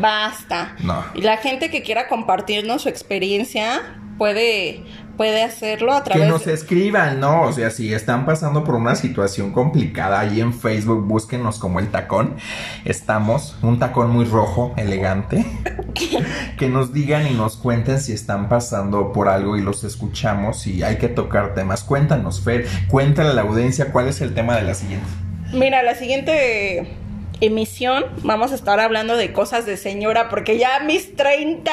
basta. 0.00 0.76
No. 0.84 1.04
Y 1.14 1.22
la 1.22 1.38
gente 1.38 1.68
que 1.70 1.82
quiera 1.82 2.06
compartirnos 2.06 2.82
su 2.82 2.88
experiencia 2.88 3.82
puede 4.18 4.84
puede 5.16 5.42
hacerlo 5.42 5.92
a 5.92 6.02
Que 6.02 6.10
través 6.10 6.28
nos 6.28 6.46
escriban, 6.46 7.20
¿no? 7.20 7.42
O 7.42 7.52
sea, 7.52 7.70
si 7.70 7.92
están 7.92 8.26
pasando 8.26 8.64
por 8.64 8.74
una 8.74 8.94
situación 8.94 9.52
complicada, 9.52 10.20
ahí 10.20 10.40
en 10.40 10.52
Facebook 10.52 11.04
búsquenos 11.06 11.58
como 11.58 11.80
el 11.80 11.90
tacón. 11.90 12.36
Estamos, 12.84 13.56
un 13.62 13.78
tacón 13.78 14.10
muy 14.10 14.24
rojo, 14.24 14.74
elegante. 14.76 15.44
que 16.58 16.68
nos 16.68 16.92
digan 16.92 17.26
y 17.26 17.34
nos 17.34 17.56
cuenten 17.56 18.00
si 18.00 18.12
están 18.12 18.48
pasando 18.48 19.12
por 19.12 19.28
algo 19.28 19.56
y 19.56 19.62
los 19.62 19.84
escuchamos 19.84 20.66
y 20.66 20.82
hay 20.82 20.98
que 20.98 21.08
tocar 21.08 21.54
temas. 21.54 21.82
Cuéntanos, 21.82 22.40
Fer, 22.42 22.66
cuéntale 22.88 23.30
a 23.30 23.34
la 23.34 23.42
audiencia 23.42 23.92
cuál 23.92 24.08
es 24.08 24.20
el 24.20 24.34
tema 24.34 24.56
de 24.56 24.62
la 24.62 24.74
siguiente. 24.74 25.06
Mira, 25.52 25.82
la 25.82 25.94
siguiente 25.94 26.96
emisión 27.40 28.04
vamos 28.22 28.52
a 28.52 28.54
estar 28.54 28.80
hablando 28.80 29.16
de 29.16 29.32
cosas 29.32 29.66
de 29.66 29.76
señora 29.76 30.28
porque 30.28 30.58
ya 30.58 30.80
mis 30.80 31.14
30 31.16 31.70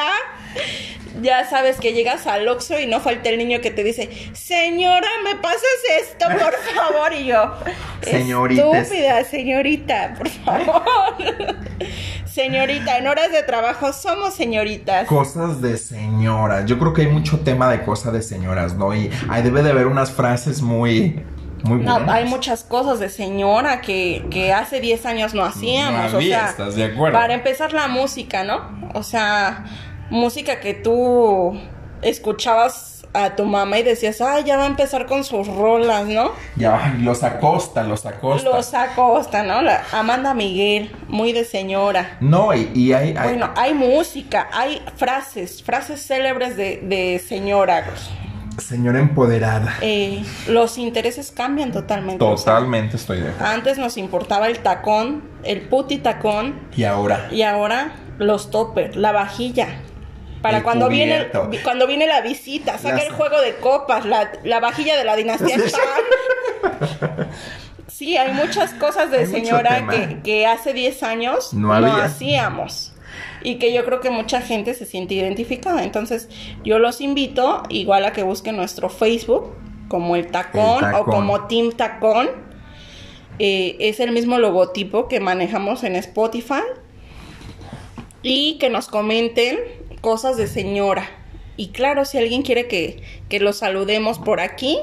ya 1.22 1.48
sabes 1.50 1.80
que 1.80 1.94
llegas 1.94 2.28
al 2.28 2.48
Oxxo 2.48 2.80
y 2.80 2.88
no 2.88 3.00
falta 3.00 3.30
el 3.30 3.38
niño 3.38 3.62
que 3.62 3.72
te 3.72 3.84
dice, 3.84 4.10
"Señora, 4.34 5.08
¿me 5.24 5.36
pasas 5.36 5.62
esto, 6.02 6.26
por 6.28 6.54
favor?" 6.76 7.14
y 7.14 7.26
yo, 7.26 7.54
Señoritas. 8.02 8.66
"Estúpida, 8.84 9.24
señorita, 9.24 10.14
por 10.18 10.30
favor." 10.30 11.14
señorita, 12.26 12.98
en 12.98 13.08
horas 13.08 13.32
de 13.32 13.44
trabajo 13.44 13.94
somos 13.94 14.34
señoritas. 14.34 15.08
Cosas 15.08 15.62
de 15.62 15.78
señoras. 15.78 16.66
Yo 16.66 16.80
creo 16.80 16.94
que 16.94 17.04
hay 17.04 17.08
mucho 17.08 17.40
tema 17.42 17.70
de 17.70 17.84
cosas 17.84 18.14
de 18.14 18.22
señoras, 18.22 18.76
¿no? 18.76 18.96
Y 18.96 19.10
ahí 19.30 19.44
debe 19.44 19.62
de 19.64 19.70
haber 19.70 19.88
unas 19.88 20.12
frases 20.12 20.62
muy, 20.62 21.24
muy 21.64 21.80
No, 21.80 22.00
hay 22.12 22.26
muchas 22.26 22.64
cosas 22.64 23.00
de 23.00 23.10
señora 23.10 23.82
que, 23.82 24.26
que 24.32 24.52
hace 24.52 24.80
10 24.80 25.06
años 25.06 25.34
no 25.34 25.44
hacíamos. 25.44 26.12
No 26.12 26.18
había, 26.18 26.38
o 26.38 26.42
sea, 26.42 26.50
¿estás 26.50 26.76
de 26.76 26.86
acuerdo? 26.86 27.18
Para 27.18 27.34
empezar 27.36 27.72
la 27.74 27.88
música, 27.88 28.44
¿no? 28.44 28.90
O 28.94 29.04
sea, 29.04 29.66
música 30.10 30.60
que 30.60 30.74
tú 30.74 31.60
escuchabas 32.02 33.06
a 33.16 33.36
tu 33.36 33.46
mamá 33.46 33.78
y 33.78 33.84
decías, 33.84 34.22
ay, 34.22 34.44
ya 34.44 34.58
va 34.58 34.64
a 34.64 34.68
empezar 34.68 35.06
con 35.06 35.24
sus 35.24 35.46
rolas, 35.48 36.06
¿no? 36.08 36.32
Ya, 36.56 36.96
los 37.00 37.22
acosta, 37.24 37.84
los 37.84 38.06
acosta. 38.08 38.50
Los 38.50 38.74
Acosta, 38.74 39.44
¿no? 39.44 39.62
La 39.62 39.84
Amanda 39.92 40.34
Miguel, 40.34 40.92
muy 41.08 41.32
de 41.32 41.46
señora. 41.46 42.18
No, 42.22 42.54
y, 42.56 42.72
y 42.74 42.92
hay, 42.94 43.10
hay- 43.16 43.30
Bueno, 43.30 43.52
hay 43.56 43.74
música, 43.76 44.50
hay 44.52 44.82
frases, 44.96 45.62
frases 45.62 46.06
célebres 46.06 46.58
de, 46.58 46.78
de 46.84 47.20
señora. 47.20 47.86
señora 48.58 49.00
empoderada. 49.00 49.76
Eh, 49.82 50.24
los 50.48 50.80
intereses 50.80 51.32
cambian 51.32 51.72
totalmente. 51.72 52.24
o 52.24 52.36
sea, 52.36 52.54
Totalmente 52.56 52.96
estoy 52.98 53.22
de 53.22 53.30
acuerdo. 53.30 53.46
Antes 53.54 53.78
nos 53.78 53.98
importaba 53.98 54.48
el 54.48 54.58
tacón, 54.60 55.24
el 55.44 55.62
puti 55.62 56.00
tacón, 56.00 56.56
Y 56.76 56.84
ahora, 56.84 57.28
y 57.32 57.44
ahora 57.44 57.94
los 58.18 58.50
toppers, 58.50 58.96
la 58.96 59.12
vajilla. 59.12 59.68
Para 60.44 60.58
El 60.58 60.64
cuando 60.64 60.90
viene, 60.90 61.30
cuando 61.64 61.88
viene 61.88 62.06
la 62.06 62.22
visita, 62.22 62.78
saca 62.78 62.98
Las- 62.98 63.06
el 63.08 63.14
juego 63.14 63.42
de 63.42 63.56
copas, 63.56 64.06
la, 64.06 64.32
la 64.44 64.60
vajilla 64.60 64.96
de 64.98 65.04
la 65.06 65.16
dinastía. 65.16 65.58
Sí, 67.88 68.18
hay 68.18 68.34
muchas 68.34 68.74
cosas 68.74 69.12
de 69.12 69.20
Hay 69.20 69.26
señora 69.28 69.88
que, 69.88 70.20
que 70.24 70.48
hace 70.48 70.74
10 70.74 71.04
años 71.04 71.54
No 71.54 71.72
hacíamos. 71.74 72.92
Y 73.44 73.56
que 73.60 73.72
yo 73.74 73.86
creo 73.86 74.00
que 74.02 74.10
mucha 74.10 74.42
gente 74.42 74.74
se 74.74 74.86
siente 74.86 75.14
identificada. 75.14 75.84
Entonces, 75.84 76.28
yo 76.64 76.80
los 76.80 77.02
invito, 77.02 77.62
igual 77.70 78.04
a 78.06 78.12
que 78.12 78.24
busquen 78.24 78.56
nuestro 78.56 78.90
Facebook, 78.90 79.54
como 79.90 80.16
el 80.16 80.28
tacón, 80.32 80.84
El 80.84 80.92
Tacón. 80.92 81.02
o 81.02 81.06
como 81.06 81.46
Team 81.48 81.72
Tacón. 81.74 82.30
Eh, 83.38 83.76
es 83.80 84.00
el 84.00 84.12
mismo 84.12 84.40
logotipo 84.40 85.08
que 85.08 85.20
manejamos 85.20 85.84
en 85.84 85.96
Spotify. 85.96 86.64
Y 88.24 88.58
que 88.58 88.70
nos 88.70 88.88
comenten 88.88 89.60
cosas 90.04 90.38
de 90.38 90.46
señora. 90.46 91.10
Y 91.56 91.70
claro, 91.70 92.04
si 92.04 92.18
alguien 92.18 92.42
quiere 92.42 92.68
que, 92.68 93.02
que 93.30 93.40
los 93.40 93.58
saludemos 93.58 94.20
por 94.20 94.40
aquí, 94.42 94.80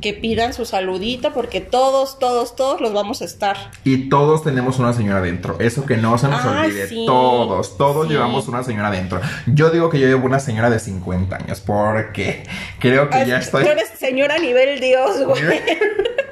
que 0.00 0.12
pidan 0.14 0.52
su 0.52 0.64
saludito, 0.64 1.32
porque 1.34 1.60
todos, 1.60 2.20
todos, 2.20 2.54
todos 2.54 2.80
los 2.80 2.92
vamos 2.92 3.20
a 3.20 3.24
estar. 3.24 3.56
y 3.84 4.08
todos 4.08 4.44
tenemos 4.44 4.78
una 4.78 4.92
señora 4.92 5.20
dentro. 5.22 5.56
Eso 5.58 5.84
que 5.86 5.96
no 5.96 6.16
se 6.18 6.28
nos 6.28 6.44
Ah, 6.44 6.62
olvide. 6.64 6.86
sí. 6.86 7.04
Todos, 7.06 7.76
todos 7.76 8.06
Sí. 8.06 8.12
llevamos 8.12 8.46
una 8.46 8.62
señora 8.62 8.90
dentro. 8.92 9.20
Yo 9.46 9.70
digo 9.70 9.90
que 9.90 9.98
yo 9.98 10.06
llevo 10.06 10.26
una 10.26 10.38
señora 10.38 10.70
de 10.70 10.78
50 10.78 11.34
años 11.36 11.60
porque 11.60 12.44
creo 12.78 13.10
que 13.10 13.26
ya 13.26 13.36
Ah, 13.36 13.40
estoy. 13.40 13.64
Tú 13.64 13.70
eres 13.70 13.88
señora 13.98 14.36
a 14.36 14.38
nivel 14.38 14.78
Dios, 14.80 15.24
güey. 15.24 15.42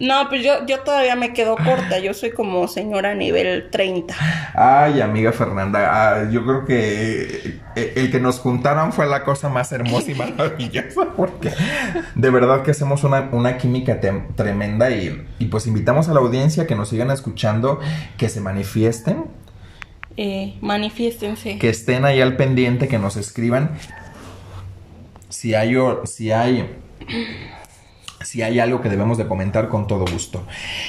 No, 0.00 0.28
pues 0.30 0.42
yo, 0.42 0.66
yo 0.66 0.80
todavía 0.80 1.14
me 1.14 1.34
quedo 1.34 1.56
corta. 1.56 1.98
Yo 1.98 2.14
soy 2.14 2.30
como 2.32 2.66
señora 2.68 3.14
nivel 3.14 3.68
30. 3.70 4.14
Ay, 4.54 5.00
amiga 5.02 5.30
Fernanda, 5.30 5.90
ah, 5.92 6.30
yo 6.30 6.42
creo 6.44 6.64
que 6.64 7.60
eh, 7.76 7.92
el 7.96 8.10
que 8.10 8.18
nos 8.18 8.38
juntaron 8.40 8.92
fue 8.94 9.06
la 9.06 9.22
cosa 9.24 9.50
más 9.50 9.70
hermosa 9.72 10.10
y 10.10 10.14
maravillosa 10.14 11.02
porque 11.16 11.50
de 12.14 12.30
verdad 12.30 12.62
que 12.62 12.70
hacemos 12.70 13.04
una, 13.04 13.28
una 13.32 13.58
química 13.58 14.00
tremenda 14.36 14.90
y, 14.90 15.26
y 15.38 15.44
pues 15.46 15.66
invitamos 15.66 16.08
a 16.08 16.14
la 16.14 16.20
audiencia 16.20 16.66
que 16.66 16.74
nos 16.74 16.88
sigan 16.88 17.10
escuchando, 17.10 17.78
que 18.16 18.30
se 18.30 18.40
manifiesten, 18.40 19.26
Eh, 20.16 20.56
manifiéstense. 20.62 21.58
que 21.58 21.68
estén 21.68 22.06
ahí 22.06 22.22
al 22.22 22.36
pendiente, 22.36 22.88
que 22.88 22.98
nos 22.98 23.16
escriban 23.18 23.72
si 25.28 25.54
hay, 25.54 25.76
o- 25.76 26.04
si 26.06 26.32
hay, 26.32 26.68
si 28.22 28.42
hay 28.42 28.58
algo 28.60 28.80
que 28.80 28.88
debemos 28.88 29.18
de 29.18 29.26
comentar 29.26 29.68
con 29.68 29.86
todo 29.86 30.04
gusto. 30.04 30.42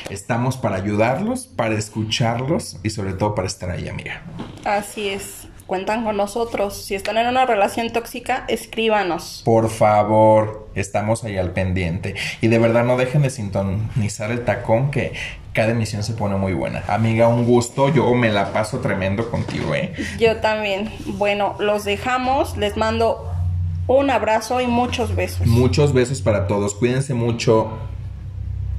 Estamos 0.10 0.58
para 0.58 0.76
ayudarlos, 0.76 1.48
para 1.48 1.76
escucharlos 1.76 2.80
y 2.84 2.90
sobre 2.90 3.14
todo 3.14 3.36
para 3.36 3.48
estar 3.48 3.70
ahí, 3.70 3.88
amiga. 3.88 4.22
Así 4.66 5.10
es. 5.10 5.48
Cuentan 5.66 6.04
con 6.04 6.18
nosotros. 6.18 6.84
Si 6.86 6.96
están 6.96 7.18
en 7.18 7.28
una 7.28 7.46
relación 7.46 7.92
tóxica, 7.92 8.44
escríbanos. 8.50 9.42
Por 9.46 9.70
favor, 9.70 10.68
estamos 10.76 11.24
ahí 11.24 11.38
al 11.38 11.52
pendiente. 11.52 12.16
Y 12.42 12.50
de 12.50 12.60
verdad 12.60 12.84
no 12.84 12.98
dejen 12.98 13.22
de 13.22 13.30
sintonizar 13.30 14.32
el 14.32 14.44
tacón 14.44 14.92
que 14.92 15.14
cada 15.54 15.72
emisión 15.72 16.04
se 16.04 16.14
pone 16.14 16.36
muy 16.36 16.52
buena. 16.52 16.84
Amiga, 16.90 17.30
un 17.30 17.46
gusto. 17.46 17.88
Yo 17.88 18.14
me 18.16 18.30
la 18.32 18.52
paso 18.52 18.80
tremendo 18.80 19.32
contigo, 19.32 19.74
¿eh? 19.74 19.94
Yo 20.20 20.38
también. 20.38 20.92
Bueno, 21.06 21.56
los 21.60 21.86
dejamos. 21.86 22.58
Les 22.58 22.76
mando 22.76 23.31
un 23.98 24.10
abrazo 24.10 24.62
y 24.62 24.68
muchos 24.68 25.16
besos. 25.16 25.48
Muchos 25.48 25.94
besos 25.94 26.22
para 26.22 26.48
todos. 26.48 26.74
Cuídense 26.76 27.14
mucho. 27.14 27.70